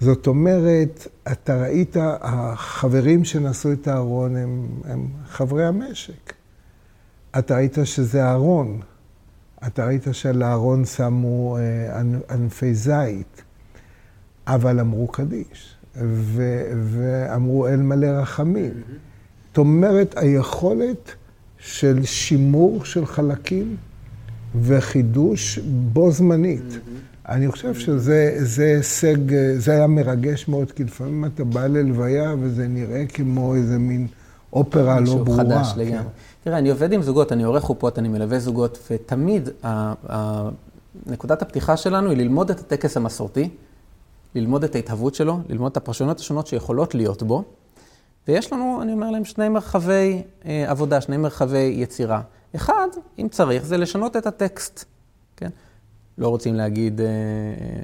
זאת 0.00 0.26
אומרת, 0.26 1.06
אתה 1.32 1.62
ראית, 1.62 1.96
החברים 2.20 3.24
שנשאו 3.24 3.72
את 3.72 3.88
הארון 3.88 4.36
הם, 4.36 4.68
הם 4.84 5.08
חברי 5.26 5.66
המשק. 5.66 6.32
אתה 7.38 7.56
ראית 7.56 7.78
שזה 7.84 8.30
ארון. 8.30 8.80
אתה 9.66 9.86
ראית 9.86 10.02
שעל 10.12 10.42
הארון 10.42 10.84
שמו 10.84 11.58
אה, 11.58 12.00
ענפי 12.30 12.74
זית, 12.74 13.42
אבל 14.46 14.80
אמרו 14.80 15.08
קדיש, 15.08 15.76
ו- 15.96 16.72
ואמרו 16.76 17.68
אל 17.68 17.76
מלא 17.76 18.06
רחמים. 18.06 18.72
זאת 19.48 19.58
אומרת, 19.58 20.14
היכולת 20.16 21.14
של 21.64 22.04
שימור 22.04 22.84
של 22.84 23.06
חלקים 23.06 23.76
וחידוש 24.62 25.58
בו 25.92 26.10
זמנית. 26.10 26.78
אני 27.28 27.50
חושב 27.50 27.74
שזה 27.74 28.38
הישג, 28.58 29.16
זה 29.58 29.72
היה 29.72 29.86
מרגש 29.86 30.48
מאוד, 30.48 30.72
כי 30.72 30.84
לפעמים 30.84 31.24
אתה 31.24 31.44
בא 31.44 31.66
ללוויה 31.66 32.34
וזה 32.40 32.68
נראה 32.68 33.06
כמו 33.06 33.54
איזה 33.54 33.78
מין 33.78 34.06
אופרה 34.52 35.00
לא 35.00 35.14
ברורה. 35.14 35.44
משהו 35.44 35.56
חדש 35.56 35.72
לגמרי. 35.76 35.98
כן. 35.98 36.08
תראה, 36.44 36.58
אני 36.58 36.70
עובד 36.70 36.92
עם 36.92 37.02
זוגות, 37.02 37.32
אני 37.32 37.42
עורך 37.42 37.62
חופות, 37.62 37.98
אני 37.98 38.08
מלווה 38.08 38.38
זוגות, 38.38 38.88
ותמיד 38.90 39.48
נקודת 41.06 41.42
הפתיחה 41.42 41.76
שלנו 41.76 42.10
היא 42.10 42.18
ללמוד 42.18 42.50
את 42.50 42.60
הטקס 42.60 42.96
המסורתי, 42.96 43.48
ללמוד 44.34 44.64
את 44.64 44.74
ההתהוות 44.74 45.14
שלו, 45.14 45.38
ללמוד 45.48 45.70
את 45.70 45.76
הפרשנויות 45.76 46.20
השונות 46.20 46.46
שיכולות 46.46 46.94
להיות 46.94 47.22
בו. 47.22 47.44
ויש 48.28 48.52
לנו, 48.52 48.78
אני 48.82 48.92
אומר 48.92 49.10
להם, 49.10 49.24
שני 49.24 49.48
מרחבי 49.48 50.22
אה, 50.46 50.70
עבודה, 50.70 51.00
שני 51.00 51.16
מרחבי 51.16 51.74
יצירה. 51.76 52.20
אחד, 52.56 52.88
אם 53.18 53.28
צריך, 53.28 53.64
זה 53.64 53.76
לשנות 53.76 54.16
את 54.16 54.26
הטקסט, 54.26 54.84
כן? 55.36 55.50
לא 56.18 56.28
רוצים 56.28 56.54
להגיד 56.54 57.00
אה, 57.00 57.06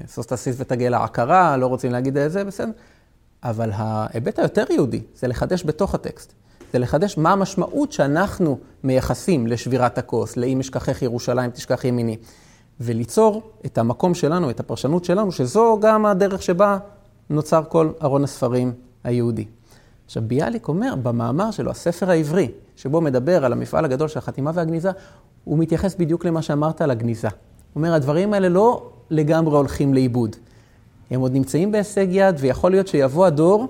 סוסטסיס 0.06 0.56
ותגל 0.58 0.94
העקרה, 0.94 1.56
לא 1.56 1.66
רוצים 1.66 1.92
להגיד 1.92 2.18
אה, 2.18 2.28
זה, 2.28 2.44
בסדר. 2.44 2.70
אבל 3.42 3.70
ההיבט 3.74 4.38
היותר 4.38 4.64
יהודי 4.70 5.00
זה 5.14 5.28
לחדש 5.28 5.64
בתוך 5.64 5.94
הטקסט. 5.94 6.32
זה 6.72 6.78
לחדש 6.78 7.18
מה 7.18 7.32
המשמעות 7.32 7.92
שאנחנו 7.92 8.58
מייחסים 8.84 9.46
לשבירת 9.46 9.98
הכוס, 9.98 10.36
לאם 10.36 10.60
אשכחך 10.60 11.02
ירושלים 11.02 11.50
תשכח 11.50 11.84
ימיני, 11.84 12.16
וליצור 12.80 13.42
את 13.66 13.78
המקום 13.78 14.14
שלנו, 14.14 14.50
את 14.50 14.60
הפרשנות 14.60 15.04
שלנו, 15.04 15.32
שזו 15.32 15.78
גם 15.80 16.06
הדרך 16.06 16.42
שבה 16.42 16.78
נוצר 17.30 17.62
כל 17.68 17.92
ארון 18.02 18.24
הספרים 18.24 18.72
היהודי. 19.04 19.44
עכשיו, 20.10 20.22
ביאליק 20.26 20.68
אומר 20.68 20.94
במאמר 21.02 21.50
שלו, 21.50 21.70
הספר 21.70 22.10
העברי, 22.10 22.48
שבו 22.76 23.00
מדבר 23.00 23.44
על 23.44 23.52
המפעל 23.52 23.84
הגדול 23.84 24.08
של 24.08 24.18
החתימה 24.18 24.50
והגניזה, 24.54 24.90
הוא 25.44 25.58
מתייחס 25.58 25.94
בדיוק 25.94 26.24
למה 26.24 26.42
שאמרת 26.42 26.80
על 26.80 26.90
הגניזה. 26.90 27.28
הוא 27.28 27.36
אומר, 27.74 27.94
הדברים 27.94 28.34
האלה 28.34 28.48
לא 28.48 28.90
לגמרי 29.10 29.56
הולכים 29.56 29.94
לאיבוד. 29.94 30.36
הם 31.10 31.20
עוד 31.20 31.32
נמצאים 31.32 31.72
בהישג 31.72 32.06
יד, 32.10 32.34
ויכול 32.38 32.70
להיות 32.70 32.88
שיבוא 32.88 33.26
הדור 33.26 33.68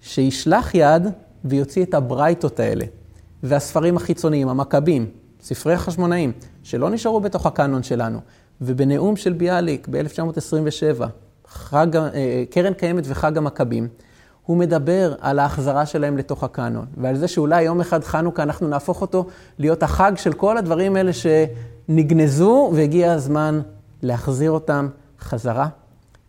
שישלח 0.00 0.74
יד 0.74 1.06
ויוציא 1.44 1.84
את 1.84 1.94
הברייתות 1.94 2.60
האלה. 2.60 2.84
והספרים 3.42 3.96
החיצוניים, 3.96 4.48
המכבים, 4.48 5.06
ספרי 5.42 5.74
החשמונאים, 5.74 6.32
שלא 6.62 6.90
נשארו 6.90 7.20
בתוך 7.20 7.46
הקאנון 7.46 7.82
שלנו. 7.82 8.18
ובנאום 8.60 9.16
של 9.16 9.32
ביאליק 9.32 9.88
ב-1927, 9.90 11.04
חג, 11.48 11.96
אה, 11.96 12.44
קרן 12.50 12.72
קיימת 12.72 13.04
וחג 13.06 13.38
המכבים, 13.38 13.88
הוא 14.46 14.56
מדבר 14.56 15.14
על 15.20 15.38
ההחזרה 15.38 15.86
שלהם 15.86 16.16
לתוך 16.16 16.44
הקאנון, 16.44 16.86
ועל 16.96 17.16
זה 17.16 17.28
שאולי 17.28 17.62
יום 17.62 17.80
אחד 17.80 18.04
חנוכה 18.04 18.42
אנחנו 18.42 18.68
נהפוך 18.68 19.00
אותו 19.00 19.26
להיות 19.58 19.82
החג 19.82 20.12
של 20.16 20.32
כל 20.32 20.58
הדברים 20.58 20.96
האלה 20.96 21.10
שנגנזו, 21.12 22.70
והגיע 22.74 23.12
הזמן 23.12 23.60
להחזיר 24.02 24.50
אותם 24.50 24.88
חזרה. 25.20 25.68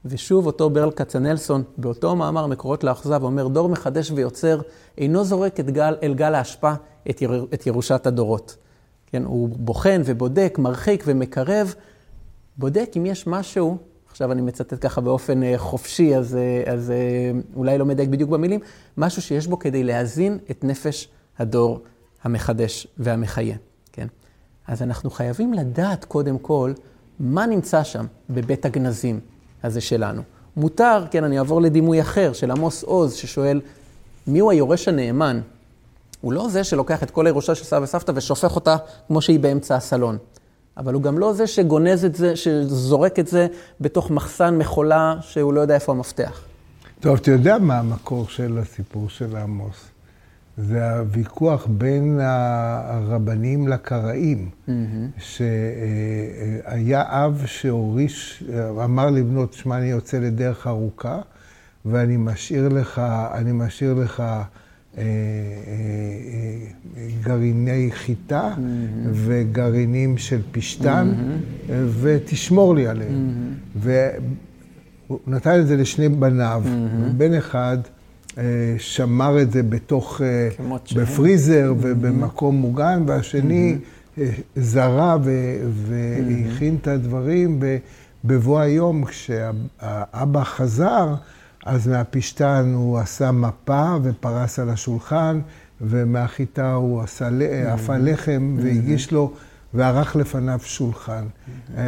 ושוב 0.05 0.45
אותו 0.45 0.69
ברל 0.69 0.91
כצנלסון, 0.91 1.63
באותו 1.77 2.15
מאמר 2.15 2.47
מקורות 2.47 2.83
לאכזב, 2.83 3.23
אומר, 3.23 3.47
דור 3.47 3.69
מחדש 3.69 4.11
ויוצר 4.11 4.61
אינו 4.97 5.23
זורק 5.23 5.59
את 5.59 5.69
גל, 5.69 5.95
אל 6.03 6.13
גל 6.13 6.35
האשפה 6.35 6.73
את, 7.09 7.21
יר, 7.21 7.47
את 7.53 7.67
ירושת 7.67 8.07
הדורות. 8.07 8.55
כן, 9.07 9.23
הוא 9.23 9.49
בוחן 9.51 10.01
ובודק, 10.05 10.55
מרחיק 10.59 11.03
ומקרב, 11.07 11.75
בודק 12.57 12.89
אם 12.97 13.05
יש 13.05 13.27
משהו, 13.27 13.77
עכשיו 14.11 14.31
אני 14.31 14.41
מצטט 14.41 14.85
ככה 14.85 15.01
באופן 15.01 15.43
אה, 15.43 15.57
חופשי, 15.57 16.15
אז, 16.15 16.35
אה, 16.35 16.73
אז 16.73 16.91
אה, 16.91 17.31
אולי 17.55 17.77
לא 17.77 17.85
מדייק 17.85 18.09
בדיוק 18.09 18.29
במילים, 18.29 18.59
משהו 18.97 19.21
שיש 19.21 19.47
בו 19.47 19.59
כדי 19.59 19.83
להזין 19.83 20.37
את 20.51 20.63
נפש 20.63 21.07
הדור 21.39 21.79
המחדש 22.23 22.87
והמחיה, 22.97 23.55
כן? 23.91 24.07
אז 24.67 24.81
אנחנו 24.81 25.09
חייבים 25.09 25.53
לדעת 25.53 26.05
קודם 26.05 26.39
כל 26.39 26.73
מה 27.19 27.45
נמצא 27.45 27.83
שם 27.83 28.05
בבית 28.29 28.65
הגנזים 28.65 29.19
הזה 29.63 29.81
שלנו? 29.81 30.21
מותר, 30.57 31.05
כן, 31.11 31.23
אני 31.23 31.39
אעבור 31.39 31.61
לדימוי 31.61 32.01
אחר 32.01 32.33
של 32.33 32.51
עמוס 32.51 32.83
עוז, 32.83 33.13
ששואל, 33.13 33.61
מיהו 34.27 34.51
היורש 34.51 34.87
הנאמן? 34.87 35.41
הוא 36.21 36.33
לא 36.33 36.49
זה 36.49 36.63
שלוקח 36.63 37.03
את 37.03 37.11
כל 37.11 37.25
הירושה 37.25 37.55
של 37.55 37.63
סבא 37.63 37.83
וסבתא 37.83 38.11
ושופך 38.15 38.55
אותה 38.55 38.75
כמו 39.07 39.21
שהיא 39.21 39.39
באמצע 39.39 39.75
הסלון. 39.75 40.17
אבל 40.81 40.93
הוא 40.93 41.01
גם 41.01 41.17
לא 41.17 41.33
זה 41.33 41.47
שגונז 41.47 42.05
את 42.05 42.15
זה, 42.15 42.35
שזורק 42.35 43.19
את 43.19 43.27
זה 43.27 43.47
בתוך 43.81 44.11
מחסן 44.11 44.57
מכולה 44.57 45.15
שהוא 45.21 45.53
לא 45.53 45.61
יודע 45.61 45.75
איפה 45.75 45.91
המפתח. 45.91 46.41
טוב, 46.99 47.15
אתה 47.15 47.31
יודע 47.31 47.57
מה 47.57 47.79
המקור 47.79 48.27
של 48.27 48.57
הסיפור 48.57 49.09
של 49.09 49.35
עמוס? 49.35 49.87
זה 50.57 50.89
הוויכוח 50.89 51.67
בין 51.69 52.19
הרבנים 52.21 53.67
לקראים, 53.67 54.49
mm-hmm. 54.49 54.71
שהיה 55.17 57.03
אב 57.07 57.43
שהוריש, 57.45 58.43
אמר 58.83 59.09
לבנות, 59.09 59.53
שמע, 59.53 59.77
אני 59.77 59.89
יוצא 59.89 60.19
לדרך 60.19 60.67
ארוכה, 60.67 61.19
ואני 61.85 62.17
משאיר 62.17 62.69
לך, 62.69 63.01
אני 63.33 63.51
משאיר 63.51 63.93
לך 63.93 64.23
גרעיני 67.23 67.89
חיטה. 67.91 68.53
וגרעינים 69.11 70.17
של 70.17 70.41
פשטן. 70.51 71.13
ותשמור 72.01 72.75
לי 72.75 72.87
עליהם. 72.87 73.33
והוא 73.75 75.19
נתן 75.27 75.59
את 75.59 75.67
זה 75.67 75.77
לשני 75.77 76.09
בניו. 76.09 76.63
בן 77.17 77.33
אחד, 77.33 77.77
אה, 78.37 78.43
שמר 78.77 79.41
את 79.41 79.51
זה 79.51 79.63
בתוך, 79.63 80.21
אה, 80.21 80.49
בפריזר. 80.95 81.73
ובמקום 81.79 82.55
מוגן, 82.55 83.03
והשני. 83.07 83.75
זרה 84.55 85.17
והכין 85.87 86.77
את 86.81 86.87
הדברים. 86.87 87.59
בבוא 88.25 88.59
היום, 88.59 89.05
כשהאבא 89.05 90.43
חזר, 90.43 91.15
אז 91.65 91.87
מהפשטן 91.87 92.73
הוא 92.75 92.99
עשה 92.99 93.31
מפה 93.31 93.95
ופרס 94.03 94.59
על 94.59 94.69
השולחן, 94.69 95.41
ומהחיטה 95.81 96.73
הוא 96.73 97.01
עשה, 97.01 97.29
עפה 97.73 97.97
לחם 97.97 98.57
והגיש 98.59 99.11
לו, 99.11 99.31
וערך 99.73 100.15
לפניו 100.15 100.59
שולחן. 100.63 101.25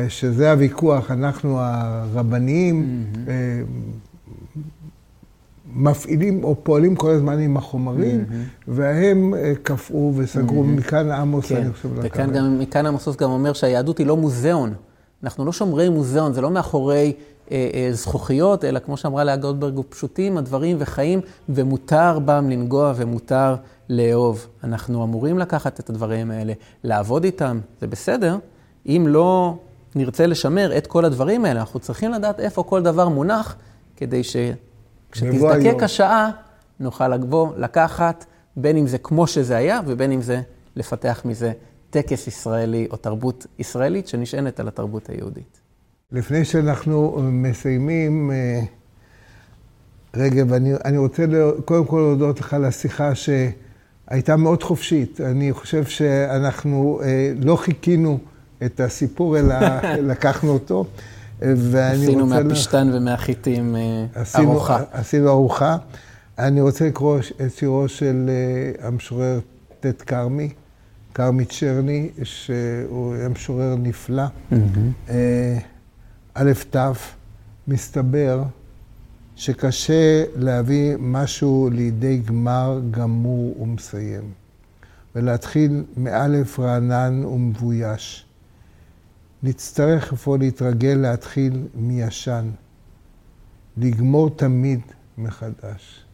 שזה 0.10 0.52
הוויכוח, 0.52 1.12
אנחנו 1.12 1.58
הרבניים, 1.60 3.06
מפעילים 5.76 6.44
או 6.44 6.56
פועלים 6.64 6.96
כל 6.96 7.12
הזמן 7.12 7.40
עם 7.40 7.58
החומרים. 7.58 8.26
והם 8.68 9.34
אה, 9.34 9.54
קפאו 9.64 10.14
וסגרו. 10.16 10.64
מכאן 10.64 11.12
עמוס, 11.12 11.50
כן. 11.50 11.56
אני 11.56 11.74
חושב, 11.74 11.94
לקחת. 11.94 12.06
וכאן 12.06 12.32
גם, 12.32 12.60
מכאן 12.60 12.86
עמוס 12.86 13.08
גם 13.16 13.30
אומר 13.30 13.54
שהיהדות 13.54 13.98
היא 13.98 14.08
לא 14.08 14.18
מוזיאון. 14.18 14.74
אנחנו 15.24 15.46
לא 15.46 15.52
שומרי 15.52 15.90
מוזיאון, 15.90 16.34
זה 16.34 16.42
לא 16.42 16.52
מאחורי 16.52 16.96
אה, 16.96 17.02
אה, 17.06 17.12
זכוכיות, 17.92 18.66
אלא 18.66 18.80
כמו 18.80 18.98
שאמרה 18.98 19.24
לאה 19.24 19.36
גולדברג, 19.36 19.76
הוא 19.76 19.84
פשוטים 19.90 20.38
הדברים 20.38 20.78
וחיים, 20.80 21.22
ומותר 21.50 22.20
בם 22.20 22.50
לנגוע 22.50 22.94
ומותר 22.96 23.56
לאהוב. 23.90 24.48
אנחנו 24.64 25.04
אמורים 25.04 25.40
לקחת 25.40 25.80
את 25.80 25.90
הדברים 25.90 26.32
האלה, 26.32 26.54
לעבוד 26.84 27.24
איתם, 27.24 27.60
זה 27.82 27.88
בסדר. 27.88 28.38
אם 28.86 29.06
לא 29.10 29.58
נרצה 29.96 30.26
לשמר 30.28 30.78
את 30.78 30.88
כל 30.88 31.06
הדברים 31.06 31.46
האלה, 31.46 31.60
אנחנו 31.60 31.80
צריכים 31.80 32.12
לדעת 32.12 32.40
איפה 32.40 32.64
כל 32.64 32.84
דבר 32.84 33.10
מונח, 33.10 33.56
כדי 33.98 34.24
ש... 34.24 34.36
כשתזדקק 35.12 35.84
השעה, 35.84 36.32
נוכל 36.80 37.08
לבוא, 37.08 37.48
לקחת, 37.58 38.26
בין 38.56 38.78
אם 38.78 38.88
זה 38.88 38.98
כמו 38.98 39.28
שזה 39.28 39.58
היה, 39.58 39.80
ובין 39.86 40.12
אם 40.12 40.22
זה 40.22 40.42
לפתח 40.76 41.22
מזה 41.26 41.52
טקס 41.90 42.28
ישראלי 42.28 42.88
או 42.92 42.98
תרבות 42.98 43.48
ישראלית 43.60 44.08
שנשענת 44.08 44.60
על 44.60 44.68
התרבות 44.68 45.10
היהודית. 45.10 45.63
לפני 46.14 46.46
שאנחנו 46.46 47.20
מסיימים, 47.32 48.32
אה, 48.32 48.62
רגב, 50.16 50.54
אני, 50.54 50.74
אני 50.86 50.98
רוצה 50.98 51.26
קודם 51.66 51.86
כל 51.86 51.98
להודות 51.98 52.40
לך 52.40 52.54
על 52.54 52.66
השיחה 52.66 53.12
שהייתה 53.16 54.36
מאוד 54.36 54.64
חופשית. 54.64 55.22
אני 55.22 55.54
חושב 55.54 55.86
שאנחנו 55.86 57.00
אה, 57.04 57.34
לא 57.42 57.56
חיכינו 57.56 58.18
את 58.66 58.80
הסיפור, 58.80 59.40
אלא 59.40 59.56
לקחנו 60.12 60.52
אותו. 60.52 60.86
עשינו 61.42 62.26
מהפשטן 62.26 62.88
לה... 62.88 62.98
ומהחיטים 62.98 63.76
אה, 63.76 64.06
עשינו, 64.16 64.52
ארוחה. 64.52 64.80
עשינו 64.92 65.30
ארוחה. 65.30 65.78
אני 66.40 66.62
רוצה 66.62 66.88
לקרוא 66.88 67.20
את 67.46 67.54
שירו 67.58 67.88
של 67.88 68.30
המשורר 68.82 69.40
ט' 69.80 70.02
כרמי, 70.02 70.50
כרמי 71.14 71.46
צ'רני, 71.46 72.10
שהוא 72.24 73.16
משורר 73.30 73.76
נפלא. 73.76 74.24
Mm-hmm. 74.52 75.14
א', 76.34 76.52
ת', 76.70 76.78
מסתבר 77.68 78.44
שקשה 79.36 80.24
להביא 80.36 80.96
משהו 81.00 81.70
לידי 81.72 82.18
גמר 82.18 82.82
גמור 82.92 83.62
ומסיים, 83.62 84.32
ולהתחיל 85.16 85.84
מאלף 85.98 86.60
רענן 86.60 87.26
ומבויש. 87.26 88.26
נצטרך 89.44 90.14
אפוא 90.14 90.38
להתרגל 90.38 90.98
להתחיל 91.02 91.68
מישן, 91.76 92.50
לגמור 93.78 94.30
תמיד 94.30 94.80
מחדש. 95.18 96.06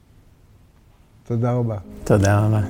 תודה 1.23 1.51
רבה. 1.51 1.77
תודה 2.03 2.39
רבה. 2.39 2.61